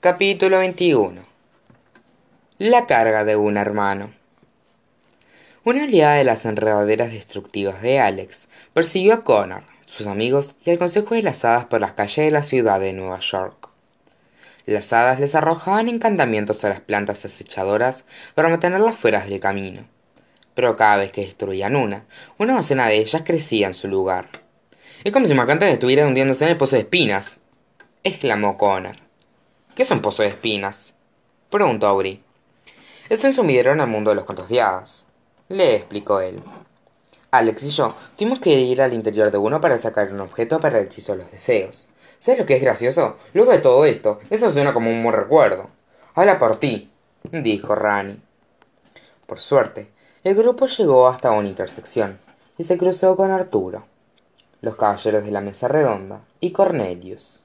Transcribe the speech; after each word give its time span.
capítulo 0.00 0.58
21 0.60 1.22
la 2.58 2.86
carga 2.86 3.24
de 3.24 3.34
un 3.34 3.56
hermano 3.56 4.12
una 5.64 5.82
oleada 5.82 6.14
de 6.14 6.22
las 6.22 6.44
enredaderas 6.44 7.10
destructivas 7.10 7.82
de 7.82 7.98
Alex 7.98 8.46
persiguió 8.72 9.12
a 9.12 9.24
Connor, 9.24 9.64
sus 9.86 10.06
amigos 10.06 10.54
y 10.64 10.70
al 10.70 10.78
consejo 10.78 11.16
de 11.16 11.22
las 11.22 11.44
hadas 11.44 11.64
por 11.64 11.80
las 11.80 11.94
calles 11.94 12.26
de 12.26 12.30
la 12.30 12.44
ciudad 12.44 12.78
de 12.78 12.92
Nueva 12.92 13.18
York. 13.18 13.70
Las 14.66 14.92
hadas 14.92 15.18
les 15.18 15.34
arrojaban 15.34 15.88
encantamientos 15.88 16.64
a 16.64 16.68
las 16.68 16.80
plantas 16.80 17.24
acechadoras 17.24 18.04
para 18.36 18.50
mantenerlas 18.50 18.94
fuera 18.94 19.26
del 19.26 19.40
camino, 19.40 19.82
pero 20.54 20.76
cada 20.76 20.98
vez 20.98 21.10
que 21.10 21.22
destruían 21.22 21.74
una, 21.74 22.04
una 22.38 22.54
docena 22.54 22.86
de 22.86 22.98
ellas 22.98 23.22
crecía 23.26 23.66
en 23.66 23.74
su 23.74 23.88
lugar. 23.88 24.28
Es 25.02 25.12
como 25.12 25.26
si 25.26 25.34
Macantán 25.34 25.70
estuviera 25.70 26.06
hundiéndose 26.06 26.44
en 26.44 26.52
el 26.52 26.56
pozo 26.56 26.76
de 26.76 26.82
espinas, 26.82 27.40
exclamó 28.04 28.56
Connor. 28.56 29.07
¿Qué 29.78 29.84
es 29.84 29.92
un 29.92 30.02
pozo 30.02 30.24
de 30.24 30.30
espinas? 30.30 30.92
preguntó 31.50 31.86
Aubrey. 31.86 32.20
Es 33.08 33.22
un 33.22 33.32
sumidero 33.32 33.70
en 33.70 33.78
el 33.78 33.86
mundo 33.86 34.10
de 34.10 34.16
los 34.16 34.24
cuentos 34.24 34.48
de 34.48 34.60
le 35.50 35.76
explicó 35.76 36.18
él. 36.18 36.42
Alex 37.30 37.62
y 37.62 37.70
yo 37.70 37.94
tuvimos 38.16 38.40
que 38.40 38.58
ir 38.58 38.82
al 38.82 38.92
interior 38.92 39.30
de 39.30 39.38
uno 39.38 39.60
para 39.60 39.78
sacar 39.78 40.12
un 40.12 40.18
objeto 40.18 40.58
para 40.58 40.80
el 40.80 40.86
hechizo 40.86 41.12
de 41.12 41.18
los 41.18 41.30
deseos. 41.30 41.90
¿Sabes 42.18 42.40
lo 42.40 42.46
que 42.46 42.56
es 42.56 42.60
gracioso? 42.60 43.18
Luego 43.34 43.52
de 43.52 43.60
todo 43.60 43.84
esto, 43.84 44.18
eso 44.30 44.50
suena 44.50 44.74
como 44.74 44.90
un 44.90 45.00
buen 45.04 45.14
recuerdo. 45.14 45.70
Habla 46.16 46.40
por 46.40 46.56
ti, 46.56 46.90
dijo 47.30 47.76
Rani. 47.76 48.20
Por 49.26 49.38
suerte, 49.38 49.92
el 50.24 50.34
grupo 50.34 50.66
llegó 50.66 51.06
hasta 51.06 51.30
una 51.30 51.46
intersección 51.46 52.18
y 52.56 52.64
se 52.64 52.78
cruzó 52.78 53.14
con 53.14 53.30
Arturo, 53.30 53.86
los 54.60 54.74
caballeros 54.74 55.22
de 55.22 55.30
la 55.30 55.40
mesa 55.40 55.68
redonda 55.68 56.22
y 56.40 56.50
Cornelius. 56.50 57.44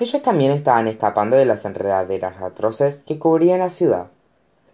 Ellos 0.00 0.22
también 0.22 0.50
estaban 0.52 0.88
escapando 0.88 1.36
de 1.36 1.44
las 1.44 1.66
enredaderas 1.66 2.40
atroces 2.40 3.02
que 3.06 3.18
cubrían 3.18 3.58
la 3.58 3.68
ciudad. 3.68 4.06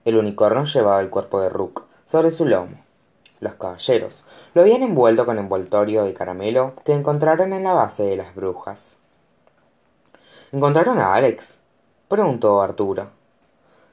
El 0.04 0.18
unicornio 0.18 0.62
llevaba 0.62 1.00
el 1.00 1.10
cuerpo 1.10 1.40
de 1.40 1.48
Rook, 1.48 1.86
sobre 2.04 2.30
su 2.30 2.46
lomo. 2.46 2.76
Los 3.40 3.54
caballeros 3.54 4.22
lo 4.54 4.62
habían 4.62 4.84
envuelto 4.84 5.26
con 5.26 5.40
envoltorio 5.40 6.04
de 6.04 6.14
caramelo 6.14 6.74
que 6.84 6.92
encontraron 6.92 7.52
en 7.52 7.64
la 7.64 7.72
base 7.72 8.04
de 8.04 8.16
las 8.16 8.36
brujas. 8.36 8.98
¿Encontraron 10.52 11.00
a 11.00 11.14
Alex? 11.14 11.58
preguntó 12.06 12.62
Arturo. 12.62 13.10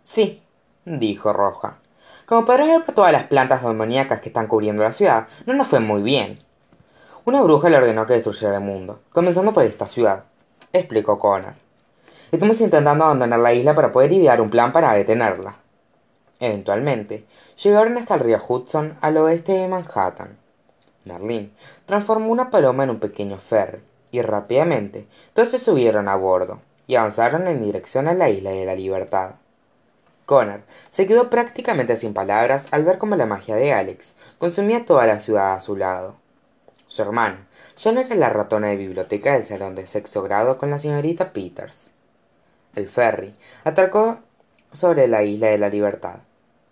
Sí, 0.03 0.43
dijo 0.85 1.33
Roja. 1.33 1.79
Como 2.27 2.45
podrás 2.45 2.67
ver 2.67 2.85
por 2.85 2.93
todas 2.93 3.11
las 3.11 3.23
plantas 3.23 3.63
demoníacas 3.63 4.21
que 4.21 4.29
están 4.29 4.45
cubriendo 4.45 4.83
la 4.83 4.93
ciudad, 4.93 5.27
no 5.47 5.55
nos 5.55 5.67
fue 5.67 5.79
muy 5.79 6.03
bien. 6.03 6.37
Una 7.25 7.41
bruja 7.41 7.69
le 7.69 7.77
ordenó 7.77 8.05
que 8.05 8.13
destruyera 8.13 8.57
el 8.57 8.61
mundo, 8.61 8.99
comenzando 9.11 9.51
por 9.51 9.63
esta 9.63 9.87
ciudad, 9.87 10.25
explicó 10.73 11.19
Connor. 11.19 11.53
Estamos 12.31 12.59
intentando 12.59 13.03
abandonar 13.03 13.39
la 13.39 13.53
isla 13.53 13.75
para 13.75 13.91
poder 13.91 14.11
idear 14.11 14.41
un 14.41 14.49
plan 14.49 14.71
para 14.71 14.93
detenerla. 14.93 15.55
Eventualmente, 16.39 17.25
llegaron 17.63 17.95
hasta 17.95 18.15
el 18.15 18.21
río 18.21 18.41
Hudson 18.45 18.97
al 18.99 19.17
oeste 19.17 19.51
de 19.51 19.67
Manhattan. 19.67 20.35
Merlín 21.05 21.53
transformó 21.85 22.31
una 22.31 22.49
paloma 22.49 22.85
en 22.85 22.89
un 22.89 22.99
pequeño 22.99 23.37
ferry, 23.37 23.83
y 24.09 24.21
rápidamente 24.23 25.07
todos 25.33 25.49
se 25.49 25.59
subieron 25.59 26.07
a 26.07 26.15
bordo 26.15 26.59
y 26.87 26.95
avanzaron 26.95 27.47
en 27.47 27.61
dirección 27.61 28.07
a 28.07 28.15
la 28.15 28.29
isla 28.29 28.49
de 28.49 28.65
la 28.65 28.75
libertad. 28.75 29.35
Connor 30.25 30.61
se 30.89 31.05
quedó 31.05 31.29
prácticamente 31.29 31.97
sin 31.97 32.15
palabras 32.15 32.67
al 32.71 32.83
ver 32.83 32.97
cómo 32.97 33.15
la 33.15 33.27
magia 33.27 33.55
de 33.55 33.73
Alex 33.73 34.15
consumía 34.39 34.85
toda 34.85 35.05
la 35.05 35.19
ciudad 35.19 35.53
a 35.53 35.59
su 35.59 35.75
lado. 35.75 36.15
Su 36.87 37.03
hermano 37.03 37.37
no 37.85 37.99
era 37.99 38.15
la 38.15 38.29
ratona 38.29 38.67
de 38.69 38.77
biblioteca 38.77 39.33
del 39.33 39.45
salón 39.45 39.75
de 39.75 39.87
sexto 39.87 40.21
grado 40.21 40.57
con 40.57 40.69
la 40.69 40.79
señorita 40.79 41.33
Peters. 41.33 41.91
El 42.75 42.87
ferry 42.87 43.33
atracó 43.63 44.19
sobre 44.71 45.07
la 45.07 45.23
isla 45.23 45.47
de 45.47 45.57
la 45.57 45.69
libertad 45.69 46.19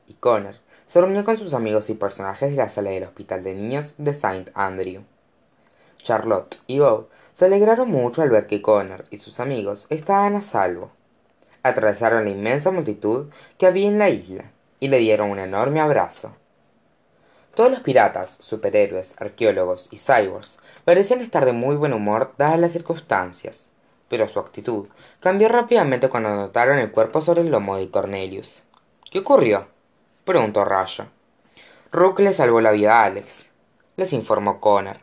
y 0.07 0.13
Connor 0.13 0.55
se 0.85 1.01
reunió 1.01 1.23
con 1.23 1.37
sus 1.37 1.53
amigos 1.53 1.89
y 1.89 1.95
personajes 1.95 2.51
de 2.51 2.57
la 2.57 2.69
sala 2.69 2.91
del 2.91 3.03
hospital 3.03 3.43
de 3.43 3.55
niños 3.55 3.95
de 3.97 4.13
Saint 4.13 4.49
Andrew. 4.53 5.03
Charlotte 5.97 6.59
y 6.67 6.79
Bob 6.79 7.09
se 7.33 7.45
alegraron 7.45 7.89
mucho 7.89 8.21
al 8.21 8.29
ver 8.29 8.47
que 8.47 8.61
Connor 8.61 9.05
y 9.09 9.17
sus 9.17 9.39
amigos 9.39 9.87
estaban 9.89 10.35
a 10.35 10.41
salvo. 10.41 10.91
Atravesaron 11.63 12.25
la 12.25 12.31
inmensa 12.31 12.71
multitud 12.71 13.27
que 13.57 13.67
había 13.67 13.87
en 13.87 13.99
la 13.99 14.09
isla 14.09 14.51
y 14.79 14.87
le 14.87 14.97
dieron 14.97 15.29
un 15.29 15.39
enorme 15.39 15.79
abrazo. 15.79 16.35
Todos 17.55 17.69
los 17.69 17.81
piratas, 17.81 18.37
superhéroes, 18.39 19.19
arqueólogos 19.19 19.89
y 19.91 19.97
cyborgs 19.97 20.59
parecían 20.85 21.19
estar 21.19 21.45
de 21.45 21.51
muy 21.51 21.75
buen 21.75 21.91
humor 21.91 22.33
dadas 22.37 22.59
las 22.59 22.71
circunstancias, 22.71 23.67
pero 24.07 24.29
su 24.29 24.39
actitud 24.39 24.87
cambió 25.19 25.49
rápidamente 25.49 26.07
cuando 26.07 26.33
notaron 26.33 26.77
el 26.77 26.91
cuerpo 26.91 27.19
sobre 27.19 27.41
el 27.41 27.51
lomo 27.51 27.75
de 27.75 27.91
Cornelius. 27.91 28.63
¿Qué 29.11 29.19
ocurrió? 29.19 29.67
preguntó 30.23 30.63
Rayo. 30.63 31.07
Rook 31.91 32.19
le 32.19 32.31
salvó 32.31 32.61
la 32.61 32.71
vida 32.71 33.01
a 33.01 33.05
Alex, 33.05 33.49
les 33.97 34.13
informó 34.13 34.61
Connor. 34.61 34.97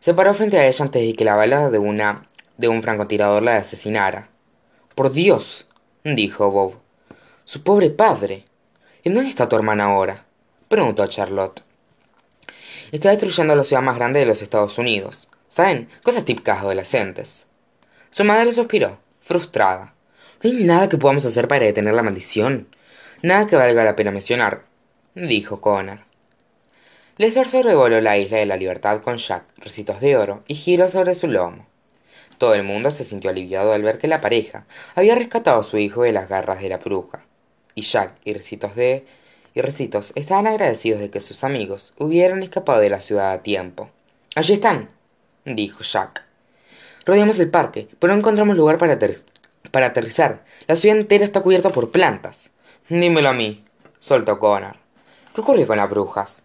Se 0.00 0.12
paró 0.12 0.34
frente 0.34 0.58
a 0.58 0.66
ella 0.66 0.84
antes 0.84 1.02
de 1.02 1.14
que 1.14 1.24
la 1.24 1.36
bala 1.36 1.70
de 1.70 1.78
una 1.78 2.28
de 2.56 2.68
un 2.68 2.82
francotirador 2.82 3.42
la 3.42 3.56
asesinara. 3.56 4.28
Por 4.96 5.12
Dios, 5.12 5.68
dijo 6.04 6.50
Bob. 6.50 6.74
Su 7.44 7.62
pobre 7.62 7.90
padre. 7.90 8.44
¿En 9.04 9.14
dónde 9.14 9.30
está 9.30 9.48
tu 9.48 9.56
hermana 9.56 9.84
ahora? 9.84 10.26
Preguntó 10.70 11.04
Charlotte. 11.08 11.64
Está 12.92 13.10
destruyendo 13.10 13.56
la 13.56 13.64
ciudad 13.64 13.82
más 13.82 13.96
grande 13.96 14.20
de 14.20 14.26
los 14.26 14.40
Estados 14.40 14.78
Unidos. 14.78 15.28
¿Saben? 15.48 15.88
Cosas 16.04 16.24
típicas 16.24 16.60
adolescentes. 16.60 17.46
Su 18.12 18.22
madre 18.22 18.52
suspiró, 18.52 19.00
frustrada. 19.20 19.94
No 20.40 20.48
hay 20.48 20.62
nada 20.62 20.88
que 20.88 20.96
podamos 20.96 21.24
hacer 21.24 21.48
para 21.48 21.64
detener 21.64 21.92
la 21.94 22.04
maldición. 22.04 22.68
Nada 23.20 23.48
que 23.48 23.56
valga 23.56 23.82
la 23.82 23.96
pena 23.96 24.12
mencionar, 24.12 24.62
dijo 25.16 25.60
Connor. 25.60 26.04
Lester 27.18 27.48
sobrevoló 27.48 28.00
la 28.00 28.16
isla 28.16 28.38
de 28.38 28.46
la 28.46 28.56
libertad 28.56 29.02
con 29.02 29.16
Jack, 29.16 29.42
recitos 29.56 30.00
de 30.00 30.16
oro 30.16 30.44
y 30.46 30.54
giró 30.54 30.88
sobre 30.88 31.16
su 31.16 31.26
lomo. 31.26 31.66
Todo 32.38 32.54
el 32.54 32.62
mundo 32.62 32.92
se 32.92 33.02
sintió 33.02 33.30
aliviado 33.30 33.72
al 33.72 33.82
ver 33.82 33.98
que 33.98 34.06
la 34.06 34.20
pareja 34.20 34.66
había 34.94 35.16
rescatado 35.16 35.60
a 35.60 35.64
su 35.64 35.78
hijo 35.78 36.04
de 36.04 36.12
las 36.12 36.28
garras 36.28 36.60
de 36.60 36.68
la 36.68 36.78
bruja, 36.78 37.24
y 37.74 37.82
Jack 37.82 38.12
y 38.24 38.34
recitos 38.34 38.76
de 38.76 39.04
y 39.54 39.60
recitos 39.60 40.12
estaban 40.14 40.46
agradecidos 40.46 41.00
de 41.00 41.10
que 41.10 41.20
sus 41.20 41.44
amigos 41.44 41.94
hubieran 41.98 42.42
escapado 42.42 42.80
de 42.80 42.90
la 42.90 43.00
ciudad 43.00 43.32
a 43.32 43.42
tiempo. 43.42 43.90
Allí 44.36 44.54
están, 44.54 44.90
dijo 45.44 45.82
Jack. 45.82 46.24
Rodeamos 47.04 47.38
el 47.38 47.50
parque, 47.50 47.88
pero 47.98 48.12
no 48.12 48.20
encontramos 48.20 48.56
lugar 48.56 48.78
para, 48.78 48.92
aterrizar. 49.86 50.44
La 50.66 50.76
ciudad 50.76 50.96
entera 50.96 51.24
está 51.24 51.40
cubierta 51.40 51.70
por 51.70 51.90
plantas. 51.90 52.50
Dímelo 52.88 53.28
a 53.28 53.32
mí, 53.32 53.64
soltó 53.98 54.38
Connor. 54.38 54.76
¿Qué 55.34 55.40
ocurrió 55.40 55.66
con 55.66 55.76
las 55.76 55.90
brujas? 55.90 56.44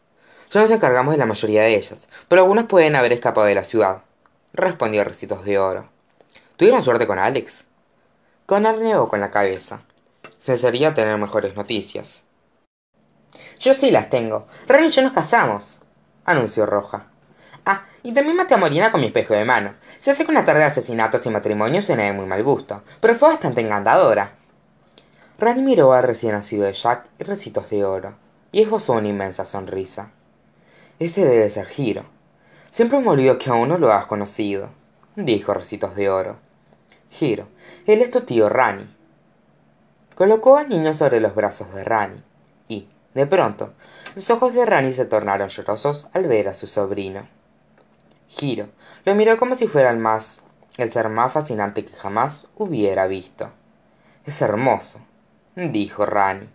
Ya 0.52 0.62
nos 0.62 0.72
encargamos 0.72 1.14
de 1.14 1.18
la 1.18 1.26
mayoría 1.26 1.64
de 1.64 1.76
ellas, 1.76 2.08
pero 2.28 2.42
algunas 2.42 2.66
pueden 2.66 2.96
haber 2.96 3.12
escapado 3.14 3.48
de 3.48 3.56
la 3.56 3.64
ciudad, 3.64 4.04
respondió 4.54 5.04
Recitos 5.04 5.44
de 5.44 5.60
Oro. 5.60 5.90
¿Tuvieron 6.56 6.84
suerte 6.84 7.08
con 7.08 7.20
Alex? 7.20 7.66
Connor 8.46 8.78
negó 8.78 9.10
con 9.10 9.20
la 9.20 9.32
cabeza. 9.32 9.82
Desearía 10.46 10.94
tener 10.94 11.18
mejores 11.18 11.56
noticias. 11.56 12.24
Yo 13.60 13.74
sí 13.74 13.92
las 13.92 14.10
tengo. 14.10 14.48
Ren 14.68 14.86
y 14.86 14.92
yo 14.92 15.02
nos 15.02 15.14
casamos, 15.14 15.80
anunció 16.26 16.66
Roja. 16.66 17.08
Ah, 17.66 17.86
y 18.04 18.14
también 18.14 18.38
maté 18.38 18.54
a 18.54 18.58
Morina 18.58 18.92
con 18.92 19.02
mi 19.02 19.08
espejo 19.08 19.34
de 19.34 19.46
mano. 19.46 19.74
Ya 20.04 20.14
sé 20.14 20.24
que 20.24 20.32
una 20.32 20.46
tarde 20.46 20.60
de 20.60 20.68
asesinatos 20.68 21.26
y 21.26 21.30
matrimonios 21.30 21.86
suena 21.86 22.04
de 22.04 22.14
muy 22.14 22.28
mal 22.28 22.44
gusto, 22.44 22.84
pero 23.00 23.16
fue 23.16 23.30
bastante 23.30 23.62
encantadora. 23.62 24.34
Rani 25.40 25.62
miró 25.62 25.94
al 25.94 26.04
recién 26.04 26.34
nacido 26.34 26.66
de 26.66 26.74
Jack 26.74 27.08
y 27.20 27.24
Recitos 27.24 27.70
de 27.70 27.84
Oro, 27.84 28.16
y 28.52 28.62
esbozó 28.62 28.94
una 28.94 29.08
inmensa 29.08 29.44
sonrisa. 29.44 30.12
Ese 31.00 31.26
debe 31.26 31.50
ser 31.50 31.66
Giro. 31.66 32.06
Siempre 32.72 33.00
me 33.00 33.10
olvido 33.10 33.38
que 33.38 33.50
aún 33.50 33.70
no 33.70 33.78
lo 33.78 33.92
has 33.92 34.06
conocido, 34.06 34.70
dijo 35.16 35.54
Recitos 35.54 35.96
de 35.96 36.10
Oro. 36.10 36.38
Giro, 37.10 37.48
él 37.88 38.02
es 38.02 38.12
tu 38.12 38.22
tío 38.22 38.48
Rani. 38.48 38.88
Colocó 40.16 40.56
al 40.56 40.70
niño 40.70 40.94
sobre 40.94 41.20
los 41.20 41.36
brazos 41.36 41.74
de 41.74 41.84
Rani, 41.84 42.22
de 43.16 43.26
pronto, 43.26 43.74
los 44.14 44.30
ojos 44.30 44.54
de 44.54 44.66
Rani 44.66 44.94
se 44.94 45.06
tornaron 45.06 45.48
llorosos 45.48 46.10
al 46.14 46.28
ver 46.28 46.50
a 46.50 46.54
su 46.54 46.68
sobrino. 46.68 47.28
Giro 48.28 48.68
lo 49.06 49.16
miró 49.16 49.38
como 49.38 49.56
si 49.56 49.68
fuera 49.68 49.90
el 49.90 49.98
más 49.98 50.42
el 50.78 50.92
ser 50.92 51.08
más 51.08 51.32
fascinante 51.32 51.86
que 51.86 51.96
jamás 51.96 52.48
hubiera 52.58 53.08
visto. 53.08 53.50
Es 54.26 54.42
hermoso, 54.42 55.00
dijo 55.56 56.06
Rani. 56.06 56.50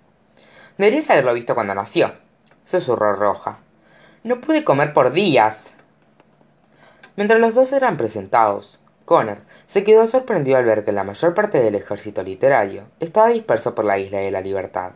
Deberías 0.76 1.08
haberlo 1.08 1.32
visto 1.32 1.54
cuando 1.54 1.74
nació, 1.74 2.12
susurró 2.66 3.14
Roja. 3.14 3.60
No 4.22 4.42
pude 4.42 4.62
comer 4.62 4.92
por 4.92 5.12
días. 5.12 5.72
Mientras 7.16 7.40
los 7.40 7.54
dos 7.54 7.72
eran 7.72 7.96
presentados, 7.96 8.82
Connor 9.06 9.38
se 9.66 9.82
quedó 9.84 10.06
sorprendido 10.06 10.58
al 10.58 10.66
ver 10.66 10.84
que 10.84 10.92
la 10.92 11.04
mayor 11.04 11.32
parte 11.32 11.62
del 11.62 11.74
ejército 11.74 12.22
literario 12.22 12.84
estaba 13.00 13.28
disperso 13.28 13.74
por 13.74 13.86
la 13.86 13.98
isla 13.98 14.18
de 14.18 14.30
la 14.30 14.42
libertad. 14.42 14.92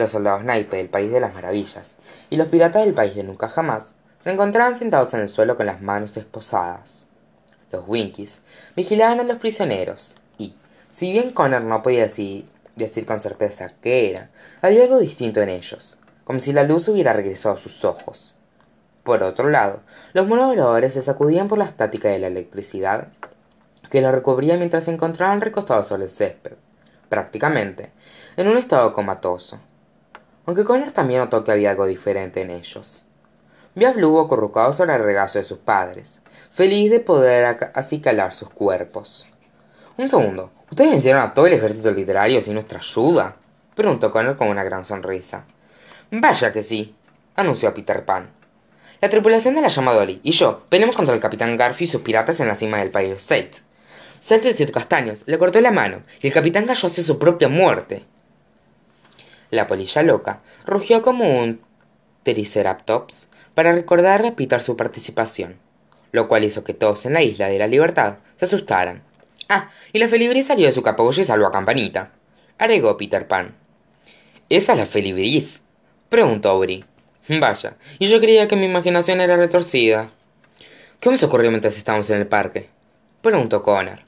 Los 0.00 0.12
soldados 0.12 0.44
naipe 0.44 0.78
del 0.78 0.88
País 0.88 1.12
de 1.12 1.20
las 1.20 1.34
Maravillas 1.34 1.96
y 2.30 2.38
los 2.38 2.48
piratas 2.48 2.86
del 2.86 2.94
País 2.94 3.14
de 3.14 3.22
Nunca 3.22 3.50
Jamás 3.50 3.92
se 4.18 4.30
encontraban 4.30 4.74
sentados 4.74 5.12
en 5.12 5.20
el 5.20 5.28
suelo 5.28 5.58
con 5.58 5.66
las 5.66 5.82
manos 5.82 6.16
esposadas. 6.16 7.04
Los 7.70 7.84
Winkies 7.86 8.40
vigilaban 8.74 9.20
a 9.20 9.24
los 9.24 9.36
prisioneros 9.36 10.16
Si 10.88 11.12
bien 11.12 11.32
Connor 11.32 11.60
no 11.60 11.82
podía 11.82 12.04
decir, 12.04 12.48
decir 12.76 13.04
con 13.04 13.20
certeza 13.20 13.68
qué 13.82 14.08
era, 14.08 14.30
había 14.62 14.84
algo 14.84 14.98
distinto 14.98 15.42
en 15.42 15.50
ellos, 15.50 15.98
como 16.24 16.40
si 16.40 16.54
la 16.54 16.62
luz 16.62 16.88
hubiera 16.88 17.12
regresado 17.12 17.56
a 17.56 17.58
sus 17.58 17.84
ojos. 17.84 18.34
Por 19.02 19.22
otro 19.22 19.50
lado, 19.50 19.82
los 20.14 20.26
monos 20.26 20.46
voladores 20.46 20.94
se 20.94 21.02
sacudían 21.02 21.46
por 21.46 21.58
la 21.58 21.66
estática 21.66 22.08
de 22.08 22.20
la 22.20 22.28
electricidad 22.28 23.08
que 23.90 24.00
los 24.00 24.12
recubría 24.12 24.56
mientras 24.56 24.84
se 24.84 24.92
encontraban 24.92 25.42
recostados 25.42 25.88
sobre 25.88 26.04
el 26.04 26.10
césped, 26.10 26.54
prácticamente, 27.10 27.92
en 28.38 28.48
un 28.48 28.56
estado 28.56 28.94
comatoso. 28.94 29.60
Aunque 30.50 30.64
Connor 30.64 30.90
también 30.90 31.20
notó 31.20 31.44
que 31.44 31.52
había 31.52 31.70
algo 31.70 31.86
diferente 31.86 32.40
en 32.40 32.50
ellos. 32.50 33.04
Vio 33.76 33.86
a 33.86 33.92
Blue 33.92 34.18
acurrucado 34.18 34.72
sobre 34.72 34.96
el 34.96 35.04
regazo 35.04 35.38
de 35.38 35.44
sus 35.44 35.58
padres, 35.58 36.22
feliz 36.50 36.90
de 36.90 36.98
poder 36.98 37.70
acicalar 37.72 38.34
sus 38.34 38.50
cuerpos. 38.50 39.28
Un 39.96 40.08
segundo, 40.08 40.50
¿ustedes 40.68 40.90
vencieron 40.90 41.22
a 41.22 41.34
todo 41.34 41.46
el 41.46 41.52
ejército 41.52 41.92
literario 41.92 42.40
sin 42.40 42.54
nuestra 42.54 42.80
ayuda? 42.80 43.36
preguntó 43.76 44.10
Connor 44.10 44.36
con 44.36 44.48
una 44.48 44.64
gran 44.64 44.84
sonrisa. 44.84 45.44
Vaya 46.10 46.52
que 46.52 46.64
sí, 46.64 46.96
anunció 47.36 47.72
Peter 47.72 48.04
Pan. 48.04 48.28
La 49.00 49.08
tripulación 49.08 49.54
de 49.54 49.62
la 49.62 49.68
llama 49.68 49.92
Dolly 49.92 50.18
y 50.24 50.32
yo 50.32 50.64
peleamos 50.68 50.96
contra 50.96 51.14
el 51.14 51.20
capitán 51.20 51.56
Garfio 51.56 51.84
y 51.84 51.90
sus 51.90 52.02
piratas 52.02 52.40
en 52.40 52.48
la 52.48 52.56
cima 52.56 52.78
del 52.78 52.90
Pirate 52.90 53.12
State. 53.12 53.52
Siete 54.18 54.66
castaños 54.72 55.22
le 55.26 55.38
cortó 55.38 55.60
la 55.60 55.70
mano 55.70 56.02
y 56.20 56.26
el 56.26 56.32
capitán 56.32 56.66
cayó 56.66 56.88
hacia 56.88 57.04
su 57.04 57.20
propia 57.20 57.48
muerte. 57.48 58.04
La 59.50 59.66
polilla 59.66 60.02
loca 60.02 60.40
rugió 60.64 61.02
como 61.02 61.40
un 61.40 61.60
Triceratops 62.22 63.28
para 63.54 63.72
recordarle 63.72 64.28
a 64.28 64.36
Peter 64.36 64.60
su 64.60 64.76
participación, 64.76 65.56
lo 66.12 66.28
cual 66.28 66.44
hizo 66.44 66.64
que 66.64 66.74
todos 66.74 67.06
en 67.06 67.14
la 67.14 67.22
isla 67.22 67.48
de 67.48 67.58
la 67.58 67.66
libertad 67.66 68.18
se 68.36 68.44
asustaran. 68.44 69.02
Ah, 69.48 69.70
y 69.92 69.98
la 69.98 70.08
felibris 70.08 70.46
salió 70.46 70.66
de 70.66 70.72
su 70.72 70.82
capullo 70.82 71.22
y 71.22 71.24
salvó 71.24 71.46
a 71.46 71.52
Campanita, 71.52 72.12
agregó 72.58 72.96
Peter 72.96 73.26
Pan. 73.26 73.54
¿Esa 74.48 74.72
es 74.72 74.78
la 74.78 74.86
felibris? 74.86 75.62
preguntó 76.08 76.58
Bri. 76.58 76.84
Vaya, 77.28 77.76
y 77.98 78.06
yo 78.08 78.20
creía 78.20 78.48
que 78.48 78.56
mi 78.56 78.66
imaginación 78.66 79.20
era 79.20 79.36
retorcida. 79.36 80.10
¿Qué 81.00 81.10
nos 81.10 81.22
ocurrió 81.22 81.50
mientras 81.50 81.76
estábamos 81.76 82.10
en 82.10 82.18
el 82.18 82.26
parque? 82.26 82.68
preguntó 83.22 83.62
Connor. 83.62 84.00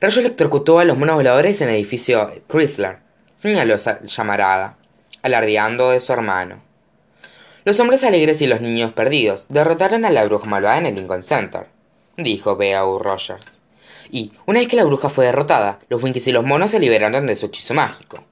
Rayo 0.00 0.20
electrocutó 0.20 0.78
a 0.78 0.84
los 0.84 0.98
monos 0.98 1.16
voladores 1.16 1.60
en 1.62 1.68
el 1.68 1.76
edificio 1.76 2.30
Chrysler, 2.48 2.98
señaló 3.48 3.76
llamarada, 4.04 4.76
alardeando 5.22 5.90
de 5.90 6.00
su 6.00 6.12
hermano. 6.12 6.62
Los 7.64 7.80
hombres 7.80 8.04
alegres 8.04 8.40
y 8.42 8.46
los 8.46 8.60
niños 8.60 8.92
perdidos 8.92 9.46
derrotaron 9.48 10.04
a 10.04 10.10
la 10.10 10.24
bruja 10.24 10.46
malvada 10.46 10.78
en 10.78 10.86
el 10.86 10.94
Lincoln 10.94 11.22
Center, 11.22 11.66
dijo 12.16 12.56
B.A.U. 12.56 12.98
Rogers. 12.98 13.46
Y, 14.10 14.32
una 14.46 14.60
vez 14.60 14.68
que 14.68 14.76
la 14.76 14.84
bruja 14.84 15.08
fue 15.08 15.26
derrotada, 15.26 15.80
los 15.88 16.02
Winkies 16.02 16.28
y 16.28 16.32
los 16.32 16.44
monos 16.44 16.70
se 16.70 16.78
liberaron 16.78 17.26
de 17.26 17.34
su 17.34 17.46
hechizo 17.46 17.74
mágico 17.74 18.24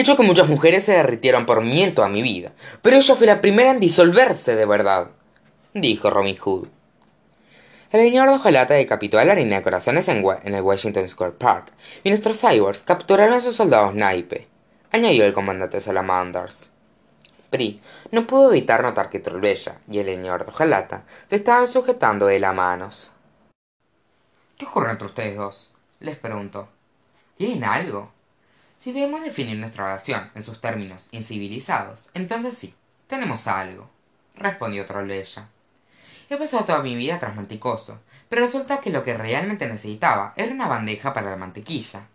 hecho 0.00 0.16
que 0.16 0.22
muchas 0.22 0.48
mujeres 0.48 0.84
se 0.84 0.92
derritieron 0.92 1.46
por 1.46 1.62
miedo 1.62 1.94
toda 1.94 2.08
mi 2.08 2.22
vida, 2.22 2.52
pero 2.82 2.96
ella 2.96 3.14
fue 3.14 3.26
la 3.26 3.40
primera 3.40 3.70
en 3.70 3.80
disolverse 3.80 4.54
de 4.54 4.66
verdad, 4.66 5.10
dijo 5.74 6.10
Robin 6.10 6.36
Hood. 6.36 6.68
El 7.90 8.02
señor 8.02 8.28
de 8.28 8.34
hojalata 8.34 8.74
decapitó 8.74 9.18
a 9.18 9.24
la 9.24 9.34
reina 9.34 9.56
de 9.56 9.62
corazones 9.62 10.08
en, 10.08 10.22
el 10.22 10.60
Washington 10.60 11.08
Square 11.08 11.32
Park, 11.32 11.72
y 12.04 12.10
nuestros 12.10 12.38
cyborgs 12.38 12.82
capturaron 12.82 13.32
a 13.32 13.40
sus 13.40 13.56
soldados 13.56 13.94
naipe, 13.94 14.46
añadió 14.92 15.24
el 15.24 15.32
comandante 15.32 15.80
Salamanders. 15.80 16.70
Pri 17.48 17.80
no 18.12 18.26
pudo 18.26 18.50
evitar 18.50 18.82
notar 18.82 19.08
que 19.08 19.20
Trollbella 19.20 19.80
y 19.90 20.00
el 20.00 20.14
señor 20.14 20.44
de 20.44 20.50
hojalata 20.50 21.04
se 21.28 21.36
estaban 21.36 21.66
sujetando 21.66 22.26
de 22.26 22.38
las 22.38 22.54
manos. 22.54 23.12
¿Qué 24.58 24.66
ocurre 24.66 24.90
entre 24.90 25.06
ustedes 25.06 25.36
dos? 25.38 25.72
les 26.00 26.18
preguntó. 26.18 26.68
¿Tienen 27.38 27.64
algo? 27.64 28.12
Si 28.78 28.92
debemos 28.92 29.22
definir 29.24 29.56
nuestra 29.56 29.84
relación 29.84 30.30
en 30.34 30.42
sus 30.42 30.60
términos 30.60 31.08
incivilizados, 31.12 32.10
entonces 32.12 32.54
sí, 32.54 32.74
tenemos 33.06 33.46
algo, 33.46 33.88
respondió 34.36 34.84
Trollbella. 34.84 35.48
He 36.28 36.36
pasado 36.36 36.64
toda 36.64 36.82
mi 36.82 36.94
vida 36.94 37.18
tras 37.18 37.34
manticoso, 37.34 37.98
pero 38.28 38.42
resulta 38.42 38.80
que 38.80 38.90
lo 38.90 39.04
que 39.04 39.16
realmente 39.16 39.66
necesitaba 39.66 40.34
era 40.36 40.52
una 40.52 40.68
bandeja 40.68 41.12
para 41.12 41.30
la 41.30 41.36
mantequilla. 41.36 42.06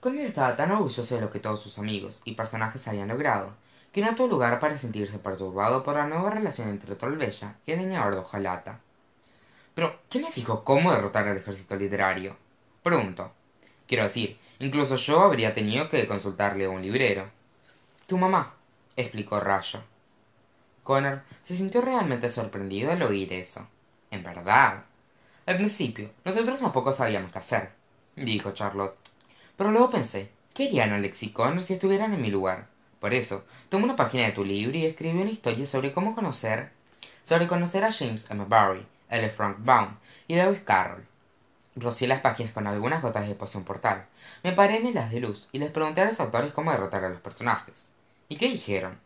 Connor 0.00 0.24
estaba 0.24 0.56
tan 0.56 0.72
orgulloso 0.72 1.14
de 1.14 1.20
lo 1.20 1.30
que 1.30 1.40
todos 1.40 1.60
sus 1.60 1.78
amigos 1.78 2.22
y 2.24 2.34
personajes 2.34 2.86
habían 2.86 3.08
logrado, 3.08 3.54
que 3.92 4.02
no 4.02 4.14
tuvo 4.14 4.28
lugar 4.28 4.58
para 4.60 4.78
sentirse 4.78 5.18
perturbado 5.18 5.82
por 5.82 5.96
la 5.96 6.06
nueva 6.06 6.30
relación 6.30 6.68
entre 6.68 6.96
Trollbella 6.96 7.56
y 7.66 7.72
el 7.72 7.78
leñador 7.80 8.16
de. 8.16 8.78
Pero, 9.74 9.98
¿quién 10.08 10.24
les 10.24 10.34
dijo 10.34 10.62
cómo 10.62 10.92
derrotar 10.92 11.26
al 11.26 11.36
ejército 11.36 11.74
literario? 11.74 12.36
Preguntó. 12.82 13.32
Quiero 13.86 14.04
decir, 14.04 14.38
Incluso 14.60 14.96
yo 14.96 15.20
habría 15.20 15.52
tenido 15.52 15.88
que 15.88 16.06
consultarle 16.06 16.66
a 16.66 16.70
un 16.70 16.80
librero. 16.80 17.28
Tu 18.06 18.16
mamá, 18.16 18.54
explicó 18.96 19.40
Rayo. 19.40 19.80
Connor 20.84 21.22
se 21.44 21.56
sintió 21.56 21.80
realmente 21.80 22.30
sorprendido 22.30 22.92
al 22.92 23.02
oír 23.02 23.32
eso. 23.32 23.66
En 24.10 24.22
verdad. 24.22 24.84
Al 25.46 25.56
principio, 25.56 26.10
nosotros 26.24 26.60
tampoco 26.60 26.92
sabíamos 26.92 27.32
qué 27.32 27.38
hacer, 27.38 27.72
dijo 28.14 28.52
Charlotte. 28.52 28.96
Pero 29.56 29.72
luego 29.72 29.90
pensé, 29.90 30.30
¿qué 30.52 30.68
harían 30.68 30.92
Alex 30.92 31.24
y 31.24 31.32
Connor 31.32 31.62
si 31.62 31.74
estuvieran 31.74 32.12
en 32.14 32.22
mi 32.22 32.30
lugar? 32.30 32.68
Por 33.00 33.12
eso, 33.12 33.44
tomé 33.68 33.84
una 33.84 33.96
página 33.96 34.24
de 34.24 34.32
tu 34.32 34.44
libro 34.44 34.76
y 34.78 34.86
escribí 34.86 35.20
una 35.20 35.30
historia 35.30 35.66
sobre 35.66 35.92
cómo 35.92 36.14
conocer, 36.14 36.70
sobre 37.22 37.48
conocer 37.48 37.84
a 37.84 37.92
James 37.92 38.30
M. 38.30 38.44
Barry, 38.46 38.86
L. 39.10 39.28
Frank 39.30 39.56
Baum 39.60 39.96
y 40.28 40.36
Lewis 40.36 40.60
Carroll. 40.60 41.06
Rocié 41.76 42.06
las 42.06 42.20
páginas 42.20 42.52
con 42.52 42.66
algunas 42.66 43.02
gotas 43.02 43.26
de 43.26 43.34
poción 43.34 43.64
portal. 43.64 44.06
Me 44.42 44.52
paré 44.52 44.76
en 44.76 44.94
las 44.94 45.10
de 45.10 45.20
luz 45.20 45.48
y 45.50 45.58
les 45.58 45.70
pregunté 45.70 46.02
a 46.02 46.04
los 46.04 46.20
autores 46.20 46.52
cómo 46.52 46.70
derrotar 46.70 47.04
a 47.04 47.08
los 47.08 47.20
personajes. 47.20 47.88
¿Y 48.28 48.36
qué 48.36 48.48
dijeron? 48.48 49.03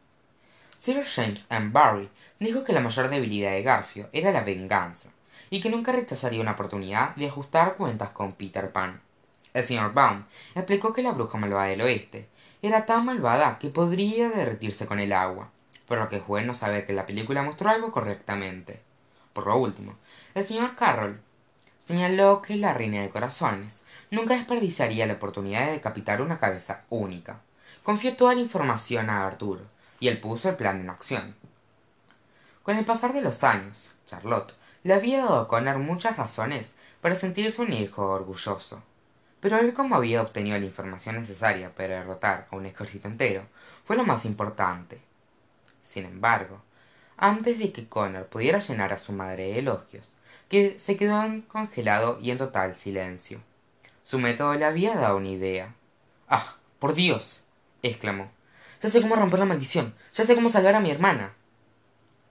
Sir 0.81 1.05
James. 1.05 1.47
Barry 1.73 2.09
dijo 2.39 2.63
que 2.63 2.73
la 2.73 2.81
mayor 2.81 3.09
debilidad 3.09 3.51
de 3.51 3.63
Garfio 3.63 4.09
era 4.13 4.31
la 4.31 4.43
venganza, 4.43 5.11
y 5.51 5.61
que 5.61 5.71
nunca 5.71 5.91
rechazaría 5.91 6.41
una 6.41 6.53
oportunidad 6.53 7.17
de 7.17 7.27
ajustar 7.27 7.77
cuentas 7.77 8.11
con 8.11 8.33
Peter 8.33 8.71
Pan. 8.71 9.01
El 9.53 9.65
señor 9.65 9.93
Baum 9.93 10.25
explicó 10.55 10.93
que 10.93 11.03
la 11.03 11.13
bruja 11.13 11.37
malvada 11.37 11.67
del 11.67 11.81
oeste 11.81 12.29
era 12.63 12.87
tan 12.87 13.05
malvada 13.05 13.59
que 13.59 13.71
podría 13.71 14.29
derretirse 14.31 14.87
con 14.87 15.01
el 15.01 15.13
agua, 15.13 15.51
por 15.89 15.99
lo 15.99 16.09
que 16.09 16.17
es 16.17 16.27
bueno 16.27 16.55
saber 16.55 16.87
que 16.87 16.93
la 16.93 17.07
película 17.07 17.43
mostró 17.43 17.71
algo 17.71 17.91
correctamente. 17.91 18.81
Por 19.33 19.47
lo 19.47 19.57
último, 19.57 19.97
el 20.35 20.45
señor 20.45 20.77
Carroll 20.77 21.21
señaló 21.87 22.41
que 22.41 22.55
la 22.55 22.73
reina 22.73 23.03
de 23.03 23.11
corazones 23.11 23.83
nunca 24.13 24.35
desperdiciaría 24.35 25.07
la 25.07 25.15
oportunidad 25.15 25.67
de 25.67 25.73
decapitar 25.73 26.23
una 26.23 26.39
cabeza 26.39 26.85
única. 26.89 27.41
Confió 27.83 28.15
toda 28.17 28.35
la 28.35 28.41
información 28.41 29.11
a 29.11 29.27
Arturo, 29.27 29.63
y 30.01 30.09
él 30.09 30.21
puso 30.21 30.49
el 30.49 30.57
plan 30.57 30.81
en 30.81 30.91
acción. 30.91 31.35
Con 32.63 32.77
el 32.77 32.85
pasar 32.85 33.13
de 33.13 33.23
los 33.23 33.45
años, 33.45 33.97
Charlotte 34.07 34.55
le 34.83 34.95
había 34.95 35.25
dado 35.25 35.41
a 35.41 35.49
Connor 35.49 35.79
muchas 35.79 36.17
razones 36.17 36.75
para 37.01 37.15
sentirse 37.15 37.63
un 37.63 37.73
hijo 37.73 38.07
orgulloso. 38.09 38.83
Pero 39.41 39.57
ver 39.57 39.73
cómo 39.73 39.95
había 39.97 40.23
obtenido 40.23 40.59
la 40.59 40.65
información 40.65 41.17
necesaria 41.17 41.75
para 41.75 42.01
derrotar 42.01 42.49
a 42.51 42.57
un 42.57 42.67
ejército 42.67 43.09
entero 43.09 43.47
fue 43.85 43.97
lo 43.97 44.05
más 44.05 44.25
importante. 44.25 45.01
Sin 45.83 46.05
embargo, 46.05 46.61
antes 47.17 47.59
de 47.59 47.73
que 47.73 47.89
Connor 47.89 48.27
pudiera 48.27 48.59
llenar 48.59 48.93
a 48.93 48.99
su 48.99 49.13
madre 49.13 49.45
de 49.45 49.59
elogios, 49.61 50.11
que 50.49 50.79
se 50.79 50.97
quedó 50.97 51.23
congelado 51.49 52.19
y 52.21 52.31
en 52.31 52.39
total 52.39 52.75
silencio. 52.75 53.41
Su 54.05 54.19
método 54.19 54.55
le 54.55 54.65
había 54.65 54.95
dado 54.95 55.19
una 55.19 55.29
idea. 55.29 55.75
¡Ah! 56.29 56.57
¡Por 56.79 56.95
Dios! 56.95 57.45
exclamó. 57.83 58.31
Ya 58.83 58.91
sé 58.91 59.01
cómo 59.01 59.17
romper 59.17 59.41
la 59.41 59.45
maldición. 59.45 59.95
Ya 60.15 60.25
sé 60.25 60.35
cómo 60.35 60.49
salvar 60.49 60.75
a 60.75 60.81
mi 60.81 60.91
hermana. 60.91 61.33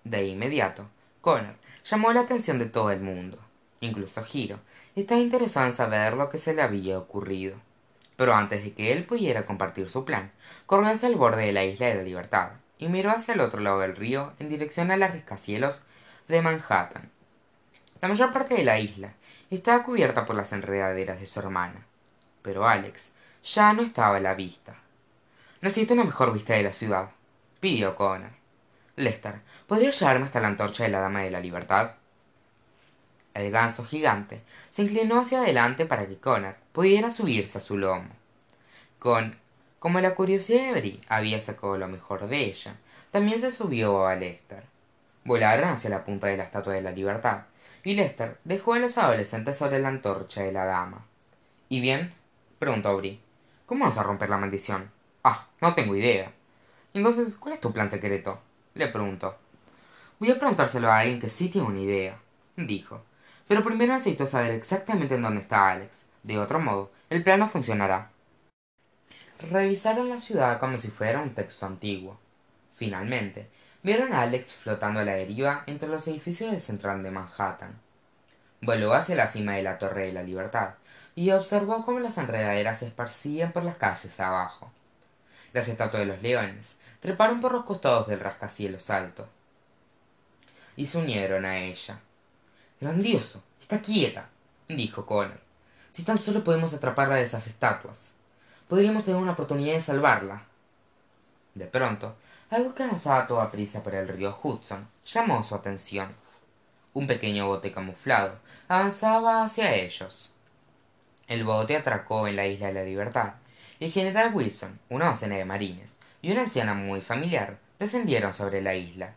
De 0.03 0.25
inmediato, 0.25 0.89
Connor 1.21 1.55
llamó 1.83 2.13
la 2.13 2.21
atención 2.21 2.59
de 2.59 2.67
todo 2.67 2.91
el 2.91 3.01
mundo. 3.01 3.39
Incluso 3.81 4.23
Giro 4.23 4.59
estaba 4.95 5.21
interesado 5.21 5.67
en 5.67 5.73
saber 5.73 6.13
lo 6.13 6.29
que 6.29 6.37
se 6.37 6.53
le 6.53 6.61
había 6.61 6.97
ocurrido. 6.97 7.55
Pero 8.15 8.33
antes 8.33 8.63
de 8.63 8.73
que 8.73 8.93
él 8.93 9.05
pudiera 9.05 9.45
compartir 9.45 9.89
su 9.89 10.05
plan, 10.05 10.31
corrió 10.65 10.89
hacia 10.89 11.09
el 11.09 11.15
borde 11.15 11.45
de 11.45 11.51
la 11.51 11.65
isla 11.65 11.87
de 11.87 11.95
la 11.95 12.03
libertad 12.03 12.51
y 12.79 12.87
miró 12.87 13.11
hacia 13.11 13.33
el 13.33 13.41
otro 13.41 13.59
lado 13.59 13.79
del 13.79 13.95
río 13.95 14.33
en 14.39 14.49
dirección 14.49 14.89
a 14.91 14.97
las 14.97 15.11
rascacielos 15.11 15.83
de 16.27 16.41
Manhattan. 16.41 17.11
La 18.01 18.07
mayor 18.07 18.31
parte 18.31 18.55
de 18.55 18.63
la 18.63 18.79
isla 18.79 19.13
estaba 19.49 19.83
cubierta 19.83 20.25
por 20.25 20.35
las 20.35 20.53
enredaderas 20.53 21.19
de 21.19 21.25
su 21.25 21.39
hermana, 21.39 21.85
pero 22.41 22.67
Alex 22.67 23.11
ya 23.43 23.73
no 23.73 23.81
estaba 23.81 24.17
a 24.17 24.21
la 24.21 24.35
vista. 24.35 24.75
Necesito 25.61 25.95
una 25.95 26.03
mejor 26.03 26.33
vista 26.33 26.53
de 26.53 26.61
la 26.61 26.71
ciudad, 26.71 27.09
pidió 27.59 27.95
Connor. 27.95 28.29
Lester, 28.95 29.41
¿podría 29.65 29.89
llevarme 29.89 30.25
hasta 30.25 30.39
la 30.39 30.49
antorcha 30.49 30.83
de 30.83 30.89
la 30.89 30.99
Dama 30.99 31.21
de 31.21 31.31
la 31.31 31.39
Libertad? 31.39 31.95
El 33.33 33.51
ganso 33.51 33.83
gigante 33.83 34.43
se 34.69 34.83
inclinó 34.83 35.19
hacia 35.19 35.39
adelante 35.41 35.87
para 35.87 36.07
que 36.07 36.17
Connor 36.17 36.55
pudiera 36.73 37.09
subirse 37.09 37.57
a 37.57 37.61
su 37.61 37.75
lomo. 37.75 38.09
Con, 38.99 39.35
como 39.79 39.99
la 39.99 40.13
curiosidad 40.13 40.73
de 40.73 40.79
Bri 40.79 41.01
había 41.09 41.39
sacado 41.41 41.75
lo 41.77 41.87
mejor 41.87 42.27
de 42.27 42.37
ella, 42.37 42.75
también 43.11 43.39
se 43.39 43.51
subió 43.51 44.05
a 44.05 44.15
Lester. 44.15 44.63
Volaron 45.23 45.69
hacia 45.69 45.89
la 45.89 46.03
punta 46.03 46.27
de 46.27 46.37
la 46.37 46.43
Estatua 46.43 46.73
de 46.73 46.83
la 46.83 46.91
Libertad 46.91 47.45
y 47.83 47.95
Lester 47.95 48.37
dejó 48.43 48.73
a 48.73 48.79
los 48.79 48.97
adolescentes 48.99 49.57
sobre 49.57 49.79
la 49.79 49.87
antorcha 49.87 50.43
de 50.43 50.51
la 50.51 50.65
dama. 50.65 51.05
y 51.67 51.79
bien 51.79 52.13
preguntó 52.59 52.95
Bri 52.97 53.19
cómo 53.65 53.85
vamos 53.85 53.97
a 53.97 54.03
romper 54.03 54.29
la 54.29 54.37
maldición 54.37 54.96
ah 55.27 55.47
no 55.61 55.75
tengo 55.75 55.95
idea. 55.95 56.31
Entonces 56.93 57.35
cuál 57.35 57.55
es 57.55 57.61
tu 57.61 57.73
plan 57.73 57.91
secreto 57.91 58.41
le 58.73 58.87
preguntó 58.87 59.37
voy 60.19 60.31
a 60.31 60.39
preguntárselo 60.39 60.89
a 60.89 60.99
alguien 60.99 61.19
que 61.19 61.29
sí 61.29 61.49
tiene 61.49 61.67
una 61.67 61.79
idea 61.79 62.17
dijo. 62.65 63.03
Pero 63.47 63.63
primero 63.63 63.93
necesito 63.93 64.25
saber 64.25 64.51
exactamente 64.51 65.15
en 65.15 65.21
dónde 65.21 65.41
está 65.41 65.71
alex. 65.71 66.05
De 66.23 66.39
otro 66.39 66.59
modo 66.59 66.91
el 67.09 67.23
plan 67.23 67.39
no 67.39 67.47
funcionará. 67.47 68.09
Revisaron 69.51 70.09
la 70.09 70.19
ciudad 70.19 70.59
como 70.59 70.77
si 70.77 70.89
fuera 70.89 71.21
un 71.21 71.33
texto 71.33 71.65
antiguo. 71.65 72.19
Finalmente 72.71 73.49
vieron 73.83 74.11
a 74.11 74.23
alex 74.23 74.53
flotando 74.53 74.99
a 74.99 75.05
la 75.05 75.13
deriva 75.13 75.63
entre 75.67 75.87
los 75.87 76.07
edificios 76.07 76.51
del 76.51 76.61
central 76.61 77.03
de 77.03 77.11
manhattan. 77.11 77.79
Voló 78.61 78.93
hacia 78.93 79.15
la 79.15 79.27
cima 79.27 79.53
de 79.53 79.63
la 79.63 79.77
torre 79.77 80.07
de 80.07 80.13
la 80.13 80.23
libertad 80.23 80.73
y 81.15 81.31
observó 81.31 81.85
cómo 81.85 81.99
las 81.99 82.17
enredaderas 82.17 82.79
se 82.79 82.87
esparcían 82.87 83.51
por 83.51 83.63
las 83.63 83.75
calles 83.75 84.19
abajo 84.19 84.71
las 85.53 85.67
estatuas 85.67 86.01
de 86.01 86.07
los 86.07 86.21
leones. 86.21 86.77
Treparon 86.99 87.39
por 87.39 87.51
los 87.51 87.65
costados 87.65 88.07
del 88.07 88.19
rascacielos 88.19 88.89
alto. 88.89 89.27
Y 90.75 90.85
se 90.87 90.97
unieron 90.97 91.45
a 91.45 91.59
ella. 91.59 91.99
Grandioso 92.79 93.43
está 93.59 93.81
quieta 93.81 94.29
dijo 94.75 95.05
connor. 95.05 95.39
Si 95.91 96.03
tan 96.03 96.17
solo 96.17 96.43
podemos 96.43 96.73
atraparla 96.73 97.15
de 97.15 97.23
esas 97.23 97.47
estatuas. 97.47 98.13
Podríamos 98.67 99.03
tener 99.03 99.21
una 99.21 99.31
oportunidad 99.31 99.73
de 99.73 99.81
salvarla. 99.81 100.43
De 101.55 101.65
pronto 101.65 102.15
algo 102.49 102.75
que 102.75 102.83
avanzaba 102.83 103.23
a 103.23 103.27
toda 103.27 103.51
prisa 103.51 103.83
por 103.83 103.95
el 103.95 104.07
río 104.07 104.37
hudson 104.41 104.87
llamó 105.05 105.43
su 105.43 105.55
atención. 105.55 106.13
Un 106.93 107.07
pequeño 107.07 107.47
bote 107.47 107.71
camuflado 107.71 108.39
avanzaba 108.67 109.43
hacia 109.43 109.73
ellos. 109.75 110.33
El 111.27 111.43
bote 111.43 111.75
atracó 111.75 112.27
en 112.27 112.35
la 112.35 112.45
isla 112.45 112.67
de 112.67 112.73
la 112.73 112.83
libertad 112.83 113.33
el 113.79 113.91
general 113.91 114.33
wilson 114.33 114.79
una 114.89 115.07
docena 115.07 115.35
de 115.35 115.45
marines 115.45 115.97
y 116.21 116.31
una 116.31 116.41
anciana 116.41 116.73
muy 116.73 117.01
familiar 117.01 117.59
descendieron 117.79 118.33
sobre 118.33 118.61
la 118.61 118.75
isla. 118.75 119.13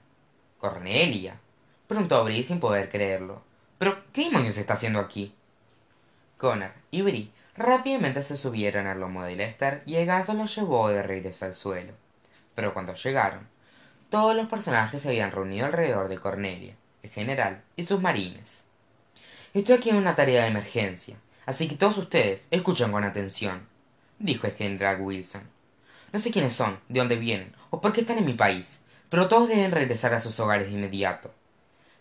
Cornelia 0.59 1.39
preguntó 1.87 2.23
Bri 2.25 2.45
sin 2.45 2.61
poder 2.61 2.89
creerlo. 2.91 3.43
Pero 3.79 4.05
qué 4.13 4.25
demonios 4.25 4.59
está 4.59 4.75
haciendo 4.75 5.01
aquí 5.01 5.35
connor 6.37 6.73
y 6.91 7.03
Bri 7.03 7.33
rápidamente 7.57 8.23
se 8.23 8.37
subieron 8.37 8.87
al 8.87 9.01
lomo 9.01 9.25
de 9.25 9.37
lester 9.37 9.83
y 9.87 9.97
el 9.97 10.07
ganso 10.07 10.35
los 10.35 10.55
llevó 10.55 10.89
de 10.89 11.03
regreso 11.03 11.45
al 11.45 11.55
suelo. 11.55 11.93
Pero 12.55 12.75
cuando 12.75 12.95
llegaron 12.95 13.49
todos 14.11 14.35
los 14.35 14.49
personajes 14.49 15.03
se 15.03 15.09
habían 15.09 15.33
reunido 15.33 15.67
alrededor 15.67 16.09
de 16.09 16.19
cornelia 16.19 16.75
el 17.03 17.11
general 17.11 17.63
y 17.77 17.85
sus 17.85 18.01
marines. 18.01 18.65
Estoy 19.55 19.77
aquí 19.77 19.91
en 19.91 19.97
una 19.97 20.15
tarea 20.15 20.43
de 20.43 20.49
emergencia 20.49 21.17
así 21.47 21.67
que 21.67 21.77
todos 21.77 21.97
ustedes 21.99 22.47
escuchen 22.51 22.93
con 22.93 23.05
atención 23.05 23.67
dijo 24.21 24.47
el 24.47 24.55
general 24.55 25.01
wilson. 25.01 25.43
No 26.13 26.19
sé 26.21 26.31
quiénes 26.31 26.53
son 26.53 26.79
de 26.89 27.01
dónde 27.01 27.17
vienen 27.17 27.53
o 27.71 27.81
por 27.81 27.93
qué 27.93 28.03
están 28.03 28.19
en 28.19 28.27
mi 28.27 28.35
país 28.35 28.81
pero 29.09 29.27
todos 29.27 29.49
deben 29.49 29.73
regresar 29.73 30.15
a 30.15 30.21
sus 30.21 30.39
hogares 30.39 30.69
de 30.69 30.75
inmediato. 30.75 31.35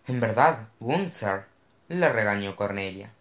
En 0.08 0.20
verdad 0.20 0.68
gunther 0.80 1.46
le 1.88 2.08
regañó 2.08 2.56
cornelia. 2.56 3.12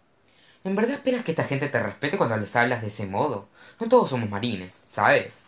En 0.63 0.75
verdad 0.75 0.93
esperas 0.93 1.23
que 1.23 1.31
esta 1.31 1.43
gente 1.43 1.69
te 1.69 1.81
respete 1.81 2.15
cuando 2.15 2.37
les 2.37 2.55
hablas 2.55 2.81
de 2.81 2.89
ese 2.89 3.07
modo. 3.07 3.49
No 3.79 3.89
todos 3.89 4.11
somos 4.11 4.29
marines 4.29 4.75
sabes 4.75 5.45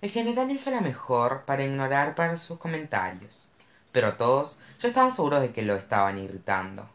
el 0.00 0.10
general 0.10 0.50
hizo 0.50 0.70
la 0.70 0.80
mejor 0.80 1.42
para 1.44 1.62
ignorar 1.62 2.14
para 2.14 2.36
sus 2.36 2.58
comentarios 2.58 3.48
pero 3.92 4.14
todos 4.14 4.58
ya 4.80 4.88
estaban 4.88 5.12
seguros 5.12 5.42
de 5.42 5.52
que 5.52 5.62
lo 5.62 5.76
estaban 5.76 6.18
irritando 6.18 6.88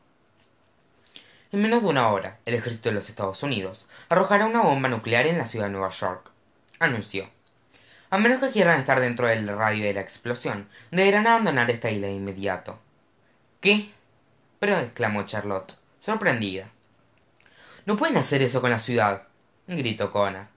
en 1.52 1.62
menos 1.62 1.84
de 1.84 1.90
una 1.90 2.10
hora 2.10 2.40
el 2.46 2.56
ejército 2.56 2.90
de 2.90 2.96
los 2.96 3.10
estados 3.10 3.44
unidos 3.44 3.88
arrojará 4.10 4.46
una 4.46 4.62
bomba 4.62 4.90
nuclear 4.90 5.28
en 5.28 5.38
la 5.38 5.46
ciudad 5.46 5.68
de 5.68 5.72
nueva 5.72 5.90
york 5.90 6.32
anunció. 6.80 7.30
A 8.10 8.18
menos 8.18 8.40
que 8.40 8.52
quieran 8.52 8.80
estar 8.80 9.00
dentro 9.00 9.28
del 9.28 9.48
radio 9.48 9.86
de 9.86 9.94
la 9.94 10.02
explosión 10.02 10.68
deberán 10.92 11.28
abandonar 11.28 11.70
esta 11.72 11.90
isla 11.90 12.08
de 12.08 12.14
inmediato. 12.14 12.80
Qué 13.62 13.92
pero 14.60 14.78
exclamó 14.78 15.24
charlotte 15.26 15.76
sorprendida. 16.00 16.70
No 17.86 17.98
pueden 17.98 18.18
hacer 18.18 18.42
eso 18.42 18.62
con 18.62 18.70
la 18.70 18.80
ciudad 18.80 19.24
gritó 19.68 20.12
connor 20.12 20.48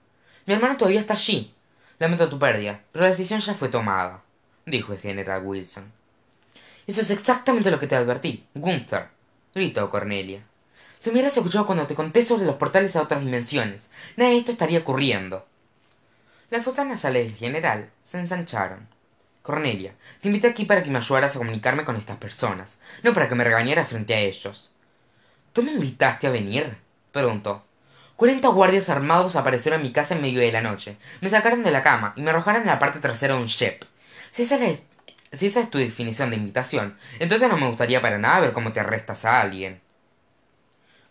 mi 0.45 0.53
hermano 0.53 0.77
todavía 0.77 0.99
está 0.99 1.13
allí. 1.13 1.53
Lamento 1.99 2.29
tu 2.29 2.39
pérdida 2.39 2.81
pero 2.91 3.03
la 3.03 3.11
decisión 3.11 3.39
ya 3.39 3.53
fue 3.53 3.69
tomada 3.69 4.23
dijo 4.65 4.93
el 4.93 4.99
general 4.99 5.45
wilson. 5.45 5.91
Eso 6.87 7.01
es 7.01 7.11
exactamente 7.11 7.71
lo 7.71 7.79
que 7.79 7.87
te 7.87 7.95
advertí 7.95 8.45
gunther 8.53 9.09
gritó 9.53 9.89
cornelia 9.89 10.43
si 10.99 11.09
me 11.09 11.13
hubieras 11.13 11.35
escuchado 11.35 11.65
cuando 11.65 11.87
te 11.87 11.95
conté 11.95 12.21
sobre 12.23 12.45
los 12.45 12.55
portales 12.55 12.95
a 12.95 13.01
otras 13.01 13.21
dimensiones. 13.21 13.89
Nada 14.17 14.31
de 14.31 14.37
esto 14.37 14.51
estaría 14.51 14.79
ocurriendo. 14.79 15.45
Las 16.49 16.63
fosas 16.63 16.87
nasales 16.87 17.27
del 17.27 17.35
general 17.35 17.89
se 18.03 18.19
ensancharon. 18.19 18.87
Cornelia 19.41 19.95
te 20.21 20.27
invité 20.27 20.47
aquí 20.47 20.65
para 20.65 20.83
que 20.83 20.89
me 20.89 20.97
ayudaras 20.97 21.35
a 21.35 21.39
comunicarme 21.39 21.85
con 21.85 21.95
estas 21.95 22.17
personas 22.17 22.77
no 23.03 23.13
para 23.13 23.29
que 23.29 23.35
me 23.35 23.43
regañaras 23.43 23.87
frente 23.87 24.13
a 24.13 24.19
ellos. 24.19 24.69
Tú 25.53 25.63
me 25.63 25.71
invitaste 25.71 26.27
a 26.27 26.31
venir 26.31 26.77
preguntó. 27.11 27.65
Cuarenta 28.15 28.49
guardias 28.49 28.89
armados 28.89 29.37
aparecieron 29.37 29.79
en 29.79 29.87
mi 29.87 29.93
casa 29.93 30.13
en 30.13 30.21
medio 30.21 30.41
de 30.41 30.51
la 30.51 30.61
noche. 30.61 30.97
Me 31.21 31.29
sacaron 31.29 31.63
de 31.63 31.71
la 31.71 31.81
cama 31.81 32.13
y 32.17 32.21
me 32.21 32.31
arrojaron 32.31 32.61
en 32.61 32.67
la 32.67 32.77
parte 32.77 32.99
trasera 32.99 33.35
de 33.35 33.41
un 33.41 33.47
shep 33.47 33.83
si 34.31 34.45
si 35.31 35.45
esa 35.45 35.59
es 35.59 35.69
tu 35.69 35.77
definición 35.77 36.29
de 36.29 36.35
invitación 36.35 36.97
entonces 37.19 37.49
no 37.49 37.57
me 37.57 37.67
gustaría 37.67 38.01
para 38.01 38.17
nada 38.17 38.39
ver 38.39 38.53
cómo 38.53 38.71
te 38.71 38.79
arrestas 38.79 39.25
a 39.25 39.41
alguien 39.41 39.81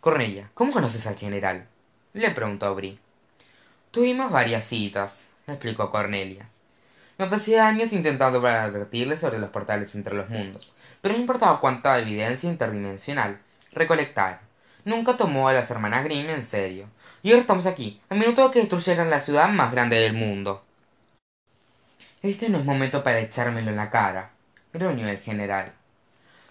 cornelia 0.01 0.51
cómo 0.55 0.73
conoces 0.73 1.07
al 1.07 1.17
general 1.17 1.67
le 2.13 2.31
preguntó 2.31 2.75
Bri. 2.75 2.99
tuvimos 3.91 4.31
varias 4.31 4.65
citas 4.65 5.31
explicó 5.47 5.91
cornelia. 5.91 6.49
Me 7.17 7.27
pasé 7.27 7.59
años 7.59 7.93
intentando 7.93 8.47
advertirle 8.47 9.17
sobre 9.17 9.39
los 9.39 9.51
portales 9.51 9.95
entre 9.95 10.15
los 10.15 10.29
mundos 10.29 10.77
pero 11.01 11.15
no 11.15 11.21
importaba 11.21 11.61
cuánta 11.61 11.99
evidencia 11.99 12.49
interdimensional 12.49 13.41
recolectara. 13.73 14.41
Nunca 14.85 15.17
tomó 15.17 15.49
a 15.49 15.53
las 15.53 15.71
hermanas 15.71 16.05
Grimm 16.05 16.31
en 16.31 16.43
serio. 16.43 16.87
Y 17.23 17.31
ahora 17.31 17.41
estamos 17.41 17.67
aquí 17.67 18.01
a 18.09 18.15
minuto 18.15 18.47
de 18.47 18.53
que 18.53 18.61
destruyeran 18.61 19.11
la 19.11 19.21
ciudad 19.21 19.49
más 19.49 19.73
grande 19.73 19.99
del 19.99 20.13
mundo. 20.13 20.65
Este 22.23 22.49
no 22.49 22.59
es 22.59 22.65
momento 22.65 23.03
para 23.03 23.21
echármelo 23.21 23.71
en 23.71 23.77
la 23.77 23.91
cara 23.91 24.31
gruñó 24.73 25.09
el 25.09 25.19
general. 25.19 25.73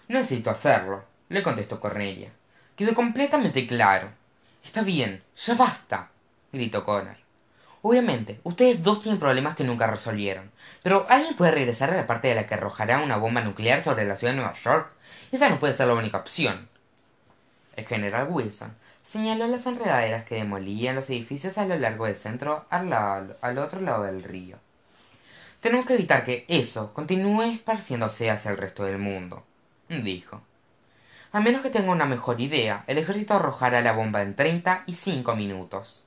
No 0.08 0.18
necesito 0.18 0.50
hacerlo 0.50 1.04
le 1.28 1.42
contestó 1.42 1.80
cornelia 1.80 2.30
quedó 2.78 2.94
completamente 2.94 3.66
claro. 3.66 4.08
Está 4.64 4.82
bien 4.82 5.22
ya 5.36 5.54
basta 5.54 6.10
gritó 6.52 6.84
connor. 6.84 7.16
Obviamente 7.82 8.40
ustedes 8.44 8.82
dos 8.82 9.02
tienen 9.02 9.18
problemas 9.18 9.56
que 9.56 9.64
nunca 9.64 9.88
resolvieron. 9.88 10.50
Pero 10.84 11.04
alguien 11.08 11.34
puede 11.34 11.50
regresar 11.50 11.90
a 11.90 11.96
la 11.96 12.06
parte 12.06 12.28
de 12.28 12.36
la 12.36 12.46
que 12.46 12.54
arrojará 12.54 13.02
una 13.02 13.16
bomba 13.16 13.40
nuclear 13.40 13.82
sobre 13.82 14.04
la 14.04 14.14
ciudad 14.14 14.32
de 14.32 14.38
nueva 14.38 14.52
york 14.54 14.92
esa 15.32 15.48
no 15.48 15.58
puede 15.58 15.72
ser 15.72 15.88
la 15.88 15.94
única 15.94 16.18
opción. 16.18 16.68
El 17.74 17.84
general 17.84 18.28
wilson 18.30 18.74
señaló 19.02 19.48
las 19.48 19.66
enredaderas 19.66 20.24
que 20.24 20.36
demolían 20.36 20.94
los 20.94 21.10
edificios 21.10 21.58
a 21.58 21.66
lo 21.66 21.76
largo 21.76 22.06
del 22.06 22.16
centro 22.16 22.64
al, 22.70 22.92
al 22.92 23.58
otro 23.58 23.80
lado 23.80 24.04
del 24.04 24.22
río. 24.22 24.56
Tenemos 25.60 25.84
que 25.84 25.94
evitar 25.94 26.24
que 26.24 26.44
eso 26.46 26.94
continúe 26.94 27.42
esparciéndose 27.42 28.30
hacia 28.30 28.52
el 28.52 28.56
resto 28.56 28.84
del 28.84 28.98
mundo 28.98 29.44
dijo 29.88 30.42
a 31.32 31.40
menos 31.40 31.60
que 31.60 31.70
tenga 31.70 31.92
una 31.92 32.06
mejor 32.06 32.40
idea 32.40 32.84
el 32.86 32.98
ejército 32.98 33.34
arrojará 33.34 33.80
la 33.80 33.92
bomba 33.92 34.22
en 34.22 34.34
treinta 34.34 34.82
y 34.86 34.94
cinco 34.94 35.36
minutos. 35.36 36.06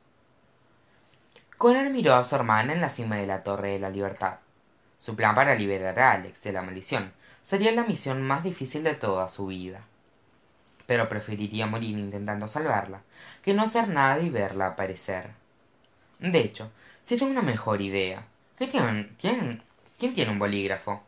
Connor 1.57 1.91
miró 1.91 2.15
a 2.15 2.25
su 2.25 2.35
hermana 2.35 2.73
en 2.73 2.81
la 2.81 2.89
cima 2.89 3.17
de 3.17 3.27
la 3.27 3.43
torre 3.43 3.73
de 3.73 3.79
la 3.79 3.89
libertad. 3.89 4.39
Su 4.97 5.15
plan 5.15 5.35
para 5.35 5.55
liberar 5.55 5.99
a 5.99 6.13
alex 6.13 6.43
de 6.43 6.51
la 6.51 6.63
maldición 6.63 7.13
sería 7.43 7.71
la 7.71 7.83
misión 7.83 8.21
más 8.21 8.43
difícil 8.43 8.83
de 8.83 8.95
toda 8.95 9.29
su 9.29 9.47
vida. 9.47 9.83
Pero 10.87 11.07
preferiría 11.07 11.67
morir 11.67 11.97
intentando 11.97 12.47
salvarla 12.47 13.01
que 13.43 13.53
no 13.53 13.63
hacer 13.63 13.87
nada 13.89 14.19
y 14.19 14.29
verla 14.29 14.67
aparecer. 14.67 15.29
De 16.19 16.39
hecho 16.39 16.71
si 16.99 17.17
tengo 17.17 17.31
una 17.31 17.41
mejor 17.41 17.81
idea 17.81 18.25
quién 18.57 19.15
tiene 19.17 20.31
un 20.31 20.39
bolígrafo 20.39 21.03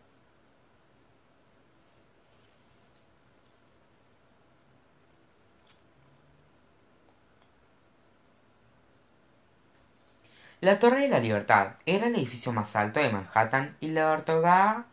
la 10.63 10.79
torre 10.79 11.01
de 11.01 11.09
la 11.09 11.19
libertad 11.19 11.73
era 11.85 12.07
el 12.07 12.15
edificio 12.15 12.53
más 12.53 12.77
alto 12.77 13.01
de 13.01 13.09
manhattan 13.09 13.75
y 13.81 13.89
le 13.89 14.01
otorgaba 14.01 14.85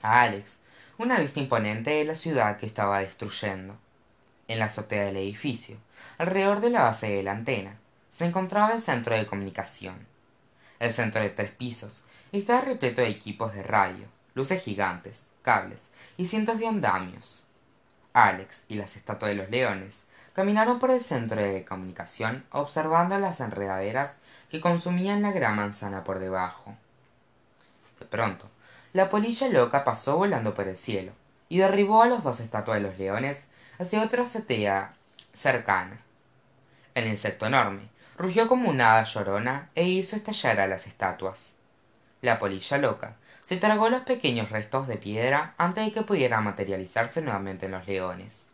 a 0.00 0.22
alex 0.22 0.56
una 0.96 1.20
vista 1.20 1.38
imponente 1.38 1.90
de 1.90 2.04
la 2.06 2.14
ciudad 2.14 2.56
que 2.56 2.64
estaba 2.64 3.00
destruyendo 3.00 3.76
en 4.48 4.58
la 4.58 4.64
azotea 4.64 5.04
del 5.04 5.18
edificio 5.18 5.76
alrededor 6.16 6.60
de 6.60 6.70
la 6.70 6.84
base 6.84 7.10
de 7.10 7.22
la 7.22 7.32
antena. 7.32 7.76
Se 8.10 8.24
encontraba 8.24 8.72
el 8.72 8.80
centro 8.80 9.14
de 9.14 9.26
comunicación. 9.26 10.06
El 10.80 10.94
centro 10.94 11.20
de 11.20 11.28
tres 11.28 11.50
pisos 11.50 12.04
estaba 12.32 12.62
repleto 12.62 13.02
de 13.02 13.08
equipos 13.08 13.52
de 13.52 13.62
radio 13.62 14.06
luces 14.34 14.62
gigantes 14.62 15.26
cables 15.42 15.90
y 16.16 16.24
cientos 16.24 16.58
de 16.58 16.68
andamios. 16.68 17.44
Alex 18.14 18.64
y 18.68 18.76
las 18.76 18.96
estatuas 18.96 19.32
de 19.32 19.36
los 19.36 19.50
leones 19.50 20.04
caminaron 20.34 20.78
por 20.78 20.90
el 20.90 21.00
centro 21.00 21.40
de 21.40 21.64
comunicación 21.64 22.44
observando 22.50 23.18
las 23.18 23.40
enredaderas 23.40 24.16
que 24.50 24.60
consumían 24.60 25.22
la 25.22 25.32
gran 25.32 25.56
manzana 25.56 26.04
por 26.04 26.18
debajo. 26.18 26.74
De 27.98 28.06
pronto 28.06 28.48
la 28.92 29.08
polilla 29.08 29.48
loca 29.48 29.84
pasó 29.84 30.16
volando 30.16 30.54
por 30.54 30.68
el 30.68 30.76
cielo 30.76 31.12
y 31.48 31.58
derribó 31.58 32.02
a 32.02 32.08
las 32.08 32.22
dos 32.22 32.40
estatuas 32.40 32.76
de 32.76 32.88
los 32.88 32.98
leones 32.98 33.46
hacia 33.78 34.02
otra 34.02 34.22
azotea 34.22 34.94
cercana. 35.32 36.00
El 36.94 37.06
insecto 37.06 37.46
enorme 37.46 37.88
rugió 38.16 38.48
como 38.48 38.68
una 38.68 38.92
hada 38.92 39.04
llorona 39.04 39.70
e 39.74 39.84
hizo 39.84 40.16
estallar 40.16 40.60
a 40.60 40.66
las 40.66 40.86
estatuas. 40.86 41.52
La 42.20 42.38
polilla 42.38 42.78
loca 42.78 43.16
se 43.46 43.56
tragó 43.56 43.88
los 43.88 44.02
pequeños 44.02 44.50
restos 44.50 44.86
de 44.88 44.96
piedra 44.96 45.54
antes 45.58 45.84
de 45.84 45.92
que 45.92 46.02
pudieran 46.02 46.44
materializarse 46.44 47.20
nuevamente 47.22 47.66
en 47.66 47.72
los 47.72 47.86
leones. 47.86 48.48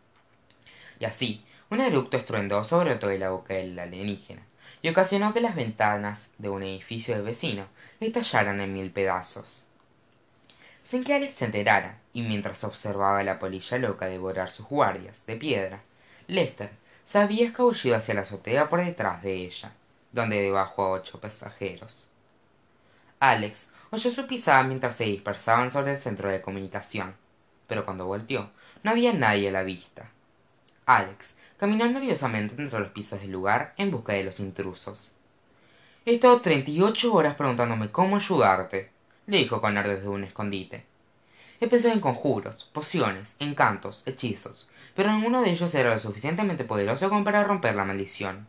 Y 0.99 1.05
así 1.05 1.45
un 1.69 1.81
eructo 1.81 2.17
estruendoso 2.17 2.79
brotó 2.79 3.07
de 3.07 3.19
la 3.19 3.29
boca 3.29 3.53
del 3.53 3.77
alienígena 3.77 4.41
y 4.81 4.89
ocasionó 4.89 5.33
que 5.33 5.41
las 5.41 5.55
ventanas 5.55 6.31
de 6.37 6.49
un 6.49 6.63
edificio 6.63 7.15
de 7.15 7.21
vecino 7.21 7.67
estallaran 7.99 8.59
en 8.59 8.73
mil 8.73 8.91
pedazos. 8.91 9.67
Sin 10.83 11.03
que 11.03 11.13
alex 11.13 11.35
se 11.35 11.45
enterara 11.45 11.99
y 12.13 12.21
mientras 12.21 12.63
observaba 12.63 13.19
a 13.19 13.23
la 13.23 13.39
polilla 13.39 13.77
loca 13.77 14.07
devorar 14.07 14.49
sus 14.49 14.67
guardias 14.67 15.25
de 15.25 15.35
piedra 15.35 15.81
lester 16.27 16.71
se 17.03 17.19
había 17.19 17.45
escabullido 17.45 17.95
hacia 17.95 18.13
la 18.13 18.21
azotea 18.21 18.69
por 18.69 18.83
detrás 18.83 19.21
de 19.21 19.33
ella 19.33 19.71
donde 20.11 20.41
debajo 20.41 20.83
a 20.83 20.91
ocho 20.91 21.19
pasajeros. 21.19 22.09
Alex 23.19 23.69
oyó 23.91 24.09
su 24.09 24.25
pisada 24.25 24.63
mientras 24.63 24.95
se 24.95 25.03
dispersaban 25.03 25.69
sobre 25.69 25.91
el 25.91 25.97
centro 25.97 26.29
de 26.29 26.41
comunicación 26.41 27.13
pero 27.67 27.85
cuando 27.85 28.07
volteó 28.07 28.49
no 28.83 28.91
había 28.91 29.13
nadie 29.13 29.49
a 29.49 29.51
la 29.51 29.63
vista. 29.63 30.09
Alex 30.85 31.35
caminó 31.59 31.85
nerviosamente 31.87 32.55
entre 32.57 32.79
los 32.79 32.89
pisos 32.89 33.21
del 33.21 33.31
lugar 33.31 33.73
en 33.77 33.91
busca 33.91 34.13
de 34.13 34.23
los 34.23 34.39
intrusos. 34.39 35.13
He 36.05 36.15
estado 36.15 36.41
treinta 36.41 36.71
y 36.71 36.81
ocho 36.81 37.13
horas 37.13 37.35
preguntándome 37.35 37.91
cómo 37.91 38.15
ayudarte 38.15 38.91
le 39.27 39.37
dijo 39.37 39.61
connor 39.61 39.87
desde 39.87 40.07
un 40.07 40.23
escondite. 40.23 40.85
He 41.61 41.65
en 41.89 41.99
conjuros 41.99 42.63
pociones 42.73 43.35
encantos 43.39 44.03
hechizos 44.07 44.69
pero 44.99 45.13
ninguno 45.13 45.41
de 45.41 45.51
ellos 45.51 45.73
era 45.75 45.93
lo 45.93 45.97
suficientemente 45.97 46.65
poderoso 46.65 47.07
como 47.07 47.23
para 47.23 47.45
romper 47.45 47.73
la 47.73 47.85
maldición. 47.85 48.47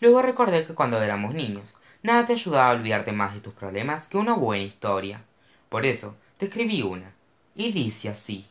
Luego 0.00 0.22
recordé 0.22 0.64
que 0.64 0.74
cuando 0.74 1.02
éramos 1.02 1.34
niños 1.34 1.74
nada 2.04 2.24
te 2.24 2.34
ayudaba 2.34 2.70
a 2.70 2.74
olvidarte 2.74 3.10
más 3.10 3.34
de 3.34 3.40
tus 3.40 3.52
problemas 3.52 4.06
que 4.06 4.16
una 4.16 4.34
buena 4.34 4.62
historia. 4.62 5.24
Por 5.68 5.84
eso 5.84 6.16
te 6.38 6.46
escribí 6.46 6.82
una 6.82 7.12
y 7.56 7.72
dice 7.72 8.10
así 8.10 8.46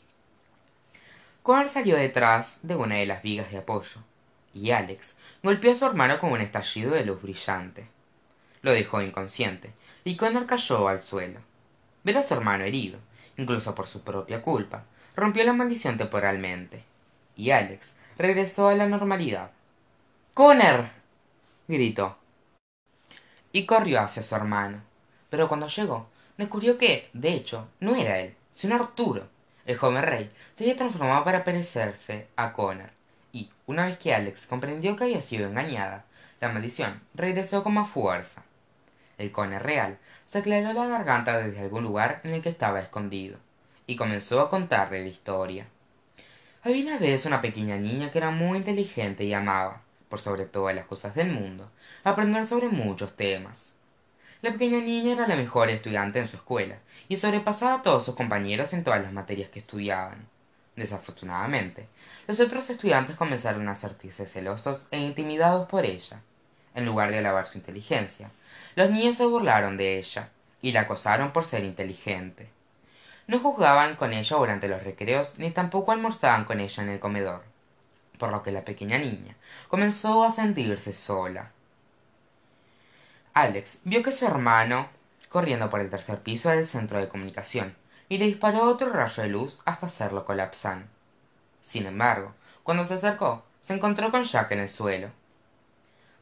connor 1.43 1.67
salió 1.69 1.95
detrás 1.95 2.59
de 2.61 2.75
una 2.75 2.95
de 2.95 3.05
las 3.05 3.23
vigas 3.23 3.51
de 3.51 3.57
apoyo 3.57 4.01
y 4.53 4.71
alex 4.71 5.17
golpeó 5.41 5.71
a 5.71 5.75
su 5.75 5.85
hermano 5.85 6.19
con 6.19 6.31
un 6.31 6.41
estallido 6.41 6.91
de 6.91 7.05
luz 7.05 7.21
brillante. 7.21 7.87
Lo 8.61 8.71
dejó 8.71 9.01
inconsciente 9.01 9.73
y 10.03 10.17
connor 10.17 10.45
cayó 10.45 10.87
al 10.87 11.01
suelo. 11.01 11.39
Ver 12.03 12.17
a 12.17 12.23
su 12.23 12.33
hermano 12.33 12.63
herido 12.63 12.99
incluso 13.37 13.73
por 13.73 13.87
su 13.87 14.01
propia 14.01 14.41
culpa 14.41 14.83
rompió 15.15 15.43
la 15.43 15.53
maldición 15.53 15.97
temporalmente 15.97 16.83
y 17.35 17.51
alex 17.51 17.93
regresó 18.17 18.67
a 18.67 18.75
la 18.75 18.87
normalidad. 18.87 19.51
Connor 20.33 20.89
gritó 21.67 22.17
y 23.51 23.65
corrió 23.65 23.99
hacia 23.99 24.23
su 24.23 24.35
hermano. 24.35 24.81
Pero 25.29 25.47
cuando 25.47 25.67
llegó 25.67 26.07
descubrió 26.37 26.77
que 26.77 27.09
de 27.13 27.33
hecho 27.33 27.67
no 27.79 27.95
era 27.95 28.19
él 28.19 28.35
sino 28.51 28.75
arturo 28.75 29.27
el 29.65 29.77
joven 29.77 30.03
rey 30.03 30.31
se 30.57 30.73
transformado 30.75 31.23
para 31.23 31.43
parecerse 31.43 32.27
a 32.35 32.53
connor 32.53 32.89
y 33.31 33.49
una 33.67 33.85
vez 33.85 33.97
que 33.97 34.13
alex 34.13 34.45
comprendió 34.47 34.95
que 34.95 35.05
había 35.05 35.21
sido 35.21 35.47
engañada 35.47 36.05
la 36.39 36.49
maldición 36.49 36.99
regresó 37.13 37.63
con 37.63 37.75
más 37.75 37.89
fuerza. 37.89 38.43
El 39.17 39.31
connor 39.31 39.61
real 39.61 39.99
se 40.25 40.39
aclaró 40.39 40.73
la 40.73 40.87
garganta 40.87 41.37
desde 41.37 41.61
algún 41.61 41.83
lugar 41.83 42.21
en 42.23 42.33
el 42.33 42.41
que 42.41 42.49
estaba 42.49 42.79
escondido 42.79 43.37
y 43.85 43.95
comenzó 43.95 44.41
a 44.41 44.49
contarle 44.49 45.01
la 45.03 45.09
historia. 45.09 45.67
Había 46.63 46.83
una 46.83 46.97
vez 46.97 47.25
una 47.25 47.41
pequeña 47.41 47.77
niña 47.77 48.11
que 48.11 48.17
era 48.17 48.31
muy 48.31 48.57
inteligente 48.57 49.23
y 49.23 49.33
amaba 49.33 49.81
por 50.09 50.19
sobre 50.19 50.45
todas 50.45 50.75
las 50.75 50.85
cosas 50.85 51.13
del 51.13 51.31
mundo 51.31 51.71
aprender 52.03 52.45
sobre 52.47 52.69
muchos 52.69 53.15
temas 53.15 53.73
la 54.41 54.51
pequeña 54.51 54.79
niña 54.79 55.13
era 55.13 55.27
la 55.27 55.35
mejor 55.35 55.69
estudiante 55.69 56.19
en 56.19 56.27
su 56.27 56.37
escuela 56.37 56.77
y 57.07 57.15
sobrepasaba 57.15 57.75
a 57.75 57.81
todos 57.83 58.03
sus 58.05 58.15
compañeros 58.15 58.73
en 58.73 58.83
todas 58.83 59.01
las 59.01 59.13
materias 59.13 59.49
que 59.49 59.59
estudiaban. 59.59 60.27
Desafortunadamente 60.75 61.87
los 62.27 62.39
otros 62.39 62.69
estudiantes 62.69 63.15
comenzaron 63.15 63.67
a 63.67 63.75
sentirse 63.75 64.25
celosos 64.25 64.87
e 64.91 64.99
intimidados 64.99 65.67
por 65.67 65.85
ella. 65.85 66.21
En 66.73 66.85
lugar 66.85 67.11
de 67.11 67.19
alabar 67.19 67.47
su 67.47 67.57
inteligencia 67.57 68.31
los 68.75 68.89
niños 68.89 69.17
se 69.17 69.25
burlaron 69.25 69.77
de 69.77 69.99
ella 69.99 70.29
y 70.61 70.71
la 70.71 70.81
acosaron 70.81 71.31
por 71.31 71.45
ser 71.45 71.63
inteligente. 71.63 72.49
No 73.27 73.39
jugaban 73.39 73.95
con 73.95 74.13
ella 74.13 74.37
durante 74.37 74.67
los 74.67 74.83
recreos 74.83 75.37
ni 75.37 75.51
tampoco 75.51 75.91
almorzaban 75.91 76.45
con 76.45 76.59
ella 76.59 76.83
en 76.83 76.89
el 76.89 76.99
comedor 76.99 77.43
por 78.21 78.31
lo 78.31 78.43
que 78.43 78.51
la 78.51 78.63
pequeña 78.63 78.99
niña 78.99 79.35
comenzó 79.67 80.23
a 80.23 80.31
sentirse 80.31 80.93
sola 80.93 81.51
alex 83.33 83.79
vio 83.83 84.03
que 84.03 84.11
su 84.11 84.25
hermano 84.25 84.89
corriendo 85.29 85.69
por 85.69 85.79
el 85.79 85.89
tercer 85.89 86.19
piso 86.19 86.49
del 86.49 86.65
centro 86.65 86.99
de 86.99 87.07
comunicación 87.07 87.75
y 88.09 88.17
le 88.17 88.25
disparó 88.25 88.63
otro 88.63 88.91
rayo 88.91 89.23
de 89.23 89.29
luz 89.29 89.61
hasta 89.65 89.85
hacerlo 89.85 90.25
colapsar. 90.25 90.83
Sin 91.61 91.85
embargo 91.85 92.33
cuando 92.63 92.83
se 92.83 92.95
acercó 92.95 93.43
se 93.61 93.73
encontró 93.73 94.11
con 94.11 94.23
jack 94.23 94.51
en 94.51 94.59
el 94.59 94.69
suelo. 94.69 95.09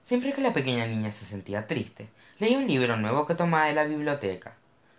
Siempre 0.03 0.33
que 0.33 0.41
la 0.41 0.53
pequeña 0.53 0.85
niña 0.85 1.11
se 1.11 1.25
sentía 1.25 1.67
triste 1.67 2.09
leía 2.37 2.57
un 2.57 2.67
libro 2.67 2.95
nuevo 2.95 3.25
que 3.25 3.35
tomaba 3.35 3.65
de 3.65 3.73
la 3.73 3.85
biblioteca. 3.85 4.53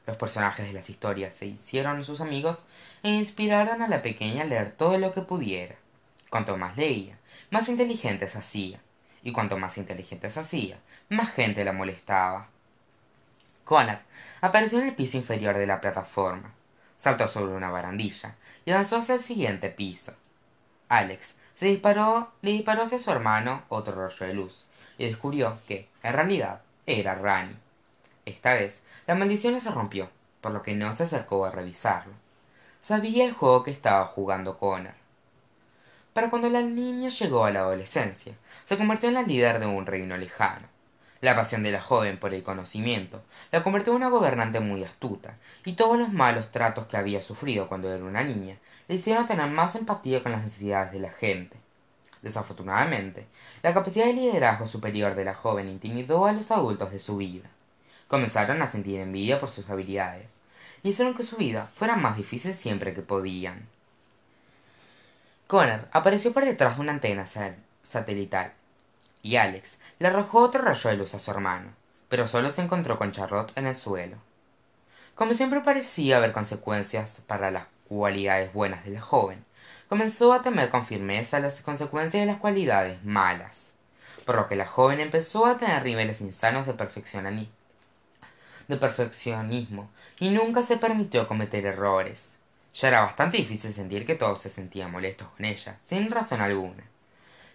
Los 0.06 0.16
personajes 0.16 0.66
de 0.66 0.72
las 0.72 0.90
historias 0.90 1.34
se 1.34 1.46
hicieron 1.46 2.04
sus 2.04 2.20
amigos 2.20 2.66
e 3.02 3.10
inspiraron 3.10 3.82
a 3.82 3.88
la 3.88 4.02
pequeña 4.02 4.42
a 4.42 4.46
leer 4.46 4.72
todo 4.72 4.98
lo 4.98 5.12
que 5.12 5.22
pudiera. 5.22 5.76
Cuanto 6.28 6.56
más 6.56 6.76
leía 6.76 7.20
más 7.50 7.68
inteligente 7.68 8.28
se 8.28 8.38
hacía 8.38 8.80
y 9.22 9.32
cuanto 9.32 9.58
más 9.58 9.78
inteligente 9.78 10.30
se 10.30 10.40
hacía 10.40 10.78
más 11.08 11.32
gente 11.32 11.64
la 11.64 11.72
molestaba. 11.72 12.48
Connor 13.64 13.98
apareció 14.40 14.78
en 14.78 14.88
el 14.88 14.94
piso 14.94 15.16
inferior 15.16 15.56
de 15.56 15.66
la 15.66 15.80
plataforma 15.80 16.52
saltó 17.00 17.26
sobre 17.28 17.54
una 17.54 17.70
barandilla 17.70 18.36
y 18.66 18.72
avanzó 18.72 18.96
hacia 18.96 19.14
el 19.14 19.20
siguiente 19.20 19.70
piso. 19.70 20.12
Alex 20.90 21.36
se 21.56 21.66
disparó 21.66 22.30
le 22.42 22.50
disparó 22.50 22.82
hacia 22.82 22.98
su 22.98 23.10
hermano 23.10 23.62
otro 23.70 23.94
rollo 23.94 24.26
de 24.26 24.34
luz 24.34 24.66
y 24.98 25.06
descubrió 25.06 25.58
que 25.66 25.88
en 26.02 26.12
realidad 26.12 26.60
era 26.84 27.14
rani. 27.14 27.56
Esta 28.26 28.52
vez 28.52 28.82
la 29.06 29.14
maldición 29.14 29.58
se 29.60 29.70
rompió 29.70 30.10
por 30.42 30.52
lo 30.52 30.62
que 30.62 30.74
no 30.74 30.92
se 30.92 31.04
acercó 31.04 31.46
a 31.46 31.50
revisarlo. 31.50 32.12
Sabía 32.80 33.24
el 33.24 33.32
juego 33.32 33.62
que 33.62 33.70
estaba 33.70 34.04
jugando 34.04 34.58
connor 34.58 34.99
para 36.12 36.28
cuando 36.28 36.48
la 36.48 36.62
niña 36.62 37.08
llegó 37.08 37.44
a 37.44 37.50
la 37.50 37.60
adolescencia 37.60 38.34
se 38.66 38.76
convirtió 38.76 39.08
en 39.08 39.14
la 39.14 39.22
líder 39.22 39.60
de 39.60 39.66
un 39.66 39.86
reino 39.86 40.16
lejano. 40.16 40.66
La 41.20 41.36
pasión 41.36 41.62
de 41.62 41.70
la 41.70 41.80
joven 41.80 42.16
por 42.18 42.34
el 42.34 42.42
conocimiento 42.42 43.22
la 43.52 43.62
convirtió 43.62 43.92
en 43.92 43.98
una 43.98 44.08
gobernante 44.08 44.58
muy 44.58 44.82
astuta 44.82 45.36
y 45.64 45.74
todos 45.74 45.98
los 45.98 46.12
malos 46.12 46.50
tratos 46.50 46.86
que 46.86 46.96
había 46.96 47.22
sufrido 47.22 47.68
cuando 47.68 47.92
era 47.92 48.02
una 48.02 48.24
niña 48.24 48.56
le 48.88 48.94
hicieron 48.96 49.26
tener 49.26 49.48
más 49.50 49.76
empatía 49.76 50.22
con 50.22 50.32
las 50.32 50.42
necesidades 50.42 50.92
de 50.92 51.00
la 51.00 51.10
gente. 51.10 51.56
Desafortunadamente 52.22 53.26
la 53.62 53.74
capacidad 53.74 54.06
de 54.06 54.14
liderazgo 54.14 54.66
superior 54.66 55.14
de 55.14 55.24
la 55.24 55.34
joven 55.34 55.68
intimidó 55.68 56.26
a 56.26 56.32
los 56.32 56.50
adultos 56.50 56.90
de 56.90 56.98
su 56.98 57.18
vida. 57.18 57.48
Comenzaron 58.08 58.60
a 58.62 58.66
sentir 58.66 58.98
envidia 58.98 59.38
por 59.38 59.50
sus 59.50 59.70
habilidades 59.70 60.40
y 60.82 60.88
hicieron 60.88 61.14
que 61.14 61.22
su 61.22 61.36
vida 61.36 61.68
fuera 61.70 61.96
más 61.96 62.16
difícil 62.16 62.54
siempre 62.54 62.94
que 62.94 63.02
podían 63.02 63.68
connor 65.50 65.88
apareció 65.90 66.32
por 66.32 66.44
detrás 66.44 66.76
de 66.76 66.82
una 66.82 66.92
antena 66.92 67.26
satelital 67.82 68.52
y 69.20 69.34
alex 69.34 69.78
le 69.98 70.06
arrojó 70.06 70.38
otro 70.38 70.62
rayo 70.62 70.90
de 70.90 70.96
luz 70.96 71.12
a 71.14 71.18
su 71.18 71.28
hermano 71.32 71.72
pero 72.08 72.28
solo 72.28 72.50
se 72.50 72.62
encontró 72.62 72.98
con 72.98 73.10
charlotte 73.10 73.50
en 73.56 73.66
el 73.66 73.74
suelo. 73.74 74.16
Como 75.16 75.34
siempre 75.34 75.60
parecía 75.60 76.18
haber 76.18 76.30
consecuencias 76.30 77.22
para 77.26 77.50
las 77.50 77.64
cualidades 77.88 78.52
buenas 78.52 78.84
de 78.84 78.92
la 78.92 79.00
joven 79.00 79.44
comenzó 79.88 80.32
a 80.32 80.44
temer 80.44 80.70
con 80.70 80.86
firmeza 80.86 81.40
las 81.40 81.62
consecuencias 81.62 82.22
de 82.22 82.26
las 82.26 82.38
cualidades 82.38 83.04
malas 83.04 83.72
por 84.24 84.36
lo 84.36 84.46
que 84.46 84.54
la 84.54 84.66
joven 84.66 85.00
empezó 85.00 85.46
a 85.46 85.58
tener 85.58 85.84
niveles 85.84 86.20
insanos 86.20 86.64
de 86.64 86.74
perfeccionismo 86.74 87.50
y 90.20 90.30
nunca 90.30 90.62
se 90.62 90.76
permitió 90.76 91.26
cometer 91.26 91.66
errores 91.66 92.36
ya 92.74 92.88
era 92.88 93.02
bastante 93.02 93.36
difícil 93.36 93.72
sentir 93.72 94.06
que 94.06 94.14
todos 94.14 94.40
se 94.40 94.50
sentían 94.50 94.90
molestos 94.90 95.28
con 95.28 95.44
ella 95.44 95.78
sin 95.84 96.10
razón 96.10 96.40
alguna. 96.40 96.84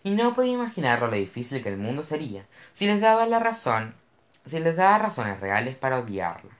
Y 0.03 0.11
no 0.11 0.33
podía 0.33 0.53
imaginar 0.53 1.01
lo 1.01 1.09
difícil 1.09 1.63
que 1.63 1.69
el 1.69 1.77
mundo 1.77 2.03
sería 2.03 2.45
si 2.73 2.85
les 2.85 3.01
daba 3.01 3.25
la 3.25 3.39
razón 3.39 3.95
si 4.45 4.59
les 4.59 4.75
daba 4.75 4.99
razones 4.99 5.39
reales 5.39 5.75
para 5.75 5.99
odiarla. 5.99 6.51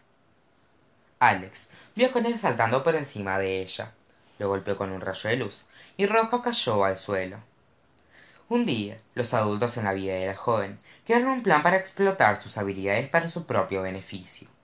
Alex 1.20 1.70
vio 1.96 2.10
a 2.14 2.20
él 2.20 2.40
saltando 2.40 2.84
por 2.84 2.96
encima 2.96 3.38
de 3.38 3.62
ella. 3.62 3.92
Lo 4.40 4.50
golpeó 4.50 4.76
con 4.76 4.92
un 4.92 5.02
rayo 5.02 5.30
de 5.30 5.38
luz 5.38 5.66
y 5.96 6.08
roja 6.08 6.42
cayó 6.42 6.84
al 6.84 6.98
suelo. 6.98 7.38
Un 8.50 8.66
día 8.66 9.00
los 9.14 9.34
adultos 9.34 9.78
en 9.78 9.86
la 9.86 9.94
vida 9.94 10.16
de 10.16 10.28
la 10.28 10.36
joven 10.36 10.80
crearon 11.06 11.30
un 11.30 11.44
plan 11.44 11.62
para 11.62 11.78
explotar 11.78 12.42
sus 12.42 12.58
habilidades 12.58 13.10
para 13.10 13.30
su 13.30 13.46
propio 13.46 13.82
beneficio 13.82 14.55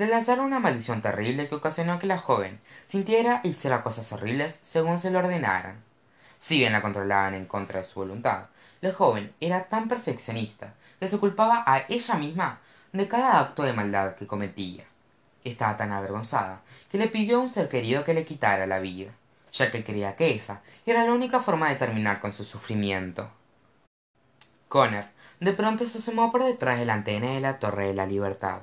le 0.00 0.06
lanzaron 0.06 0.46
una 0.46 0.60
maldición 0.60 1.02
terrible 1.02 1.46
que 1.46 1.56
ocasionó 1.56 1.98
que 1.98 2.06
la 2.06 2.16
joven 2.16 2.58
sintiera 2.88 3.42
y 3.44 3.48
hiciera 3.48 3.82
cosas 3.82 4.10
horribles 4.12 4.58
según 4.62 4.98
se 4.98 5.10
lo 5.10 5.18
ordenaran. 5.18 5.84
Si 6.38 6.56
bien 6.56 6.72
la 6.72 6.80
controlaban 6.80 7.34
en 7.34 7.44
contra 7.44 7.80
de 7.80 7.84
su 7.84 8.00
voluntad 8.00 8.46
la 8.80 8.94
joven 8.94 9.34
era 9.40 9.64
tan 9.64 9.88
perfeccionista 9.88 10.72
que 10.98 11.06
se 11.06 11.18
culpaba 11.18 11.64
a 11.66 11.84
ella 11.90 12.14
misma 12.14 12.60
de 12.94 13.08
cada 13.08 13.40
acto 13.40 13.62
de 13.62 13.74
maldad 13.74 14.14
que 14.14 14.26
cometía. 14.26 14.84
Estaba 15.44 15.76
tan 15.76 15.92
avergonzada 15.92 16.62
que 16.90 16.96
le 16.96 17.08
pidió 17.08 17.36
a 17.36 17.40
un 17.40 17.50
ser 17.50 17.68
querido 17.68 18.02
que 18.02 18.14
le 18.14 18.24
quitara 18.24 18.66
la 18.66 18.78
vida 18.78 19.12
ya 19.52 19.70
que 19.70 19.84
creía 19.84 20.16
que 20.16 20.34
esa 20.34 20.62
era 20.86 21.04
la 21.04 21.12
única 21.12 21.40
forma 21.40 21.68
de 21.68 21.76
terminar 21.76 22.20
con 22.20 22.32
su 22.32 22.44
sufrimiento. 22.44 23.30
Connor 24.68 25.04
de 25.40 25.52
pronto 25.52 25.86
se 25.86 25.98
asomó 25.98 26.32
por 26.32 26.42
detrás 26.42 26.78
de 26.78 26.86
la 26.86 26.94
antena 26.94 27.32
de 27.32 27.40
la 27.40 27.58
torre 27.58 27.88
de 27.88 27.94
la 27.94 28.06
libertad 28.06 28.62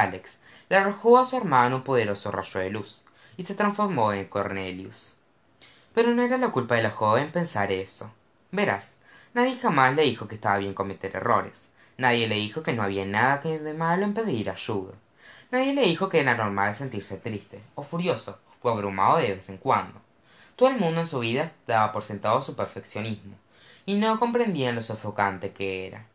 alex 0.00 0.38
le 0.68 0.76
arrojó 0.76 1.18
a 1.18 1.26
su 1.26 1.36
hermano 1.36 1.76
un 1.76 1.82
poderoso 1.82 2.30
rayo 2.30 2.60
de 2.60 2.70
luz 2.70 3.04
y 3.36 3.44
se 3.44 3.54
transformó 3.54 4.12
en 4.12 4.26
cornelius. 4.26 5.16
Pero 5.94 6.10
no 6.14 6.22
era 6.22 6.38
la 6.38 6.50
culpa 6.50 6.74
de 6.74 6.82
la 6.82 6.90
joven 6.90 7.30
pensar 7.30 7.70
eso. 7.70 8.10
Verás 8.50 8.94
nadie 9.34 9.56
jamás 9.56 9.94
le 9.94 10.02
dijo 10.02 10.28
que 10.28 10.36
estaba 10.36 10.58
bien 10.58 10.74
cometer 10.74 11.14
errores. 11.16 11.68
Nadie 11.96 12.26
le 12.26 12.36
dijo 12.36 12.62
que 12.62 12.72
no 12.72 12.82
había 12.82 13.04
nada 13.04 13.38
de 13.38 13.74
malo 13.74 14.04
en 14.04 14.14
pedir 14.14 14.50
ayuda. 14.50 14.94
Nadie 15.50 15.74
le 15.74 15.82
dijo 15.82 16.08
que 16.08 16.20
era 16.20 16.36
normal 16.36 16.74
sentirse 16.74 17.16
triste 17.18 17.62
o 17.76 17.82
furioso 17.82 18.38
o 18.62 18.70
abrumado 18.70 19.18
de 19.18 19.34
vez 19.34 19.48
en 19.48 19.58
cuando. 19.58 20.00
Todo 20.56 20.70
el 20.70 20.78
mundo 20.78 21.00
en 21.00 21.06
su 21.06 21.20
vida 21.20 21.52
daba 21.66 21.92
por 21.92 22.04
sentado 22.04 22.42
su 22.42 22.56
perfeccionismo 22.56 23.36
y 23.86 23.96
no 23.96 24.18
comprendían 24.18 24.74
lo 24.74 24.82
sofocante 24.82 25.52
que 25.52 25.86
era. 25.86 26.06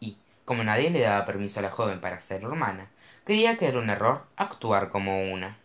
Y 0.00 0.16
como 0.44 0.64
nadie 0.64 0.90
le 0.90 1.00
daba 1.00 1.26
permiso 1.26 1.60
a 1.60 1.62
la 1.62 1.70
joven 1.70 2.00
para 2.00 2.20
ser 2.20 2.42
hermana 2.42 2.88
creía 3.26 3.58
que 3.58 3.66
era 3.66 3.80
un 3.80 3.90
error 3.90 4.24
actuar 4.36 4.88
como 4.88 5.32
una. 5.32 5.58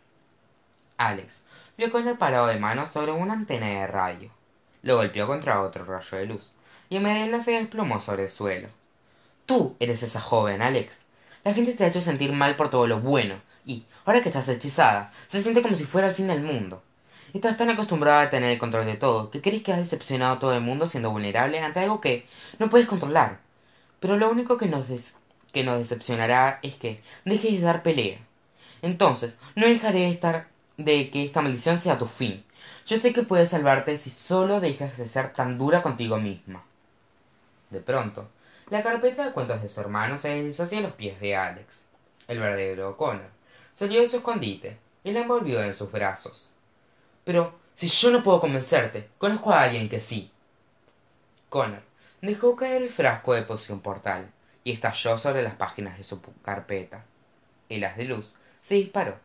Alex 0.98 1.44
vio 1.78 1.92
con 1.92 2.08
el 2.08 2.18
parado 2.18 2.48
de 2.48 2.60
manos 2.60 2.90
sobre 2.90 3.12
una 3.12 3.34
antena 3.34 3.68
de 3.68 3.86
radio. 3.86 4.32
Lo 4.82 4.96
golpeó 4.96 5.28
contra 5.28 5.62
otro 5.62 5.86
rayo 5.86 6.18
de 6.18 6.26
luz 6.26 6.54
y 6.90 6.98
Merela 6.98 7.40
se 7.40 7.52
desplomó 7.52 8.00
sobre 8.00 8.24
el 8.24 8.30
suelo. 8.32 8.68
Tú 9.46 9.76
eres 9.80 10.02
esa 10.02 10.20
joven 10.20 10.64
alex. 10.64 11.02
La 11.44 11.54
gente 11.54 11.74
te 11.74 11.84
ha 11.84 11.88
hecho 11.88 12.02
sentir 12.02 12.34
mal 12.34 12.56
por 12.56 12.72
todo 12.72 12.88
lo 12.88 13.00
bueno 13.00 13.40
y 13.64 13.86
ahora 14.06 14.24
que 14.24 14.30
estás 14.30 14.50
hechizada 14.50 15.14
se 15.28 15.44
siente 15.44 15.62
como 15.62 15.76
si 15.76 15.86
fuera 15.86 16.08
el 16.08 16.16
fin 16.16 16.28
del 16.28 16.42
mundo. 16.42 16.82
Estás 17.32 17.58
tan 17.58 17.70
acostumbrada 17.70 18.24
a 18.24 18.30
tener 18.32 18.50
el 18.50 18.60
control 18.60 18.88
de 18.88 18.98
todo 18.98 19.30
que 19.30 19.42
crees 19.42 19.62
que 19.62 19.72
has 19.72 19.78
decepcionado 19.78 20.34
a 20.34 20.40
todo 20.40 20.54
el 20.56 20.62
mundo 20.62 20.88
siendo 20.88 21.12
vulnerable 21.12 21.60
ante 21.60 21.80
algo 21.80 22.02
que 22.02 22.26
no 22.58 22.70
puedes 22.70 22.88
controlar. 22.88 23.40
Pero 24.00 24.18
lo 24.18 24.32
único 24.32 24.58
que 24.58 24.66
nos, 24.66 24.90
que 25.52 25.64
nos 25.64 25.78
decepcionará 25.78 26.60
es 26.64 26.76
que 26.76 27.02
dejes 27.26 27.54
de 27.54 27.62
dar 27.62 27.84
pelea. 27.84 28.20
Entonces 28.82 29.40
no 29.56 29.68
dejaré 29.68 30.00
de 30.00 30.10
estar 30.10 30.48
de 30.78 31.10
que 31.10 31.24
esta 31.24 31.42
maldición 31.42 31.78
sea 31.78 31.98
tu 31.98 32.08
fin. 32.08 32.44
Yo 32.88 32.98
sé 32.98 33.14
que 33.14 33.24
puedes 33.24 33.50
salvarte 33.50 33.98
si 33.98 34.10
solo 34.10 34.60
dejas 34.60 34.98
de 34.98 35.08
ser 35.08 35.34
tan 35.34 35.58
dura 35.58 35.84
contigo 35.84 36.18
misma. 36.18 36.64
De 37.70 37.80
pronto 37.80 38.30
la 38.70 38.84
carpeta 38.84 39.26
de 39.26 39.34
cuentos 39.34 39.62
de 39.62 39.70
su 39.70 39.82
hermano 39.82 40.16
se 40.16 40.30
deslizó 40.30 40.64
hacia 40.64 40.82
los 40.82 40.94
pies 40.94 41.20
de 41.20 41.36
alex 41.36 41.84
el 42.28 42.40
verdadero 42.40 42.96
connor 42.96 43.30
salió 43.74 44.00
de 44.00 44.08
su 44.08 44.18
escondite 44.18 44.78
y 45.04 45.12
la 45.12 45.22
envolvió 45.22 45.62
en 45.64 45.74
sus 45.74 45.92
brazos. 45.92 46.54
Pero 47.26 47.54
si 47.74 47.88
yo 47.88 48.12
no 48.12 48.24
puedo 48.24 48.40
convencerte 48.40 49.10
conozco 49.18 49.52
a 49.52 49.64
alguien 49.64 49.90
que 49.90 50.00
sí. 50.00 50.32
Connor 51.50 51.82
dejó 52.22 52.56
caer 52.56 52.84
el 52.84 52.90
frasco 52.90 53.34
de 53.34 53.42
poción 53.42 53.82
portal 53.82 54.32
y 54.64 54.72
estalló 54.72 55.18
sobre 55.18 55.44
las 55.44 55.56
páginas 55.56 55.98
de 55.98 56.04
su 56.04 56.22
carpeta. 56.42 57.06
El 57.70 57.84
haz 57.84 57.98
de 57.98 58.06
luz 58.06 58.36
se 58.62 58.76
disparó. 58.76 59.18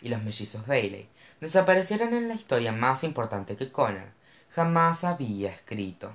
Y 0.00 0.08
los 0.08 0.22
mellizos 0.22 0.66
bailey 0.66 1.08
desaparecieron 1.40 2.12
en 2.14 2.28
la 2.28 2.34
historia 2.34 2.72
más 2.72 3.04
importante 3.04 3.56
que 3.56 3.70
connor 3.70 4.10
jamás 4.54 5.04
había 5.04 5.50
escrito 5.50 6.14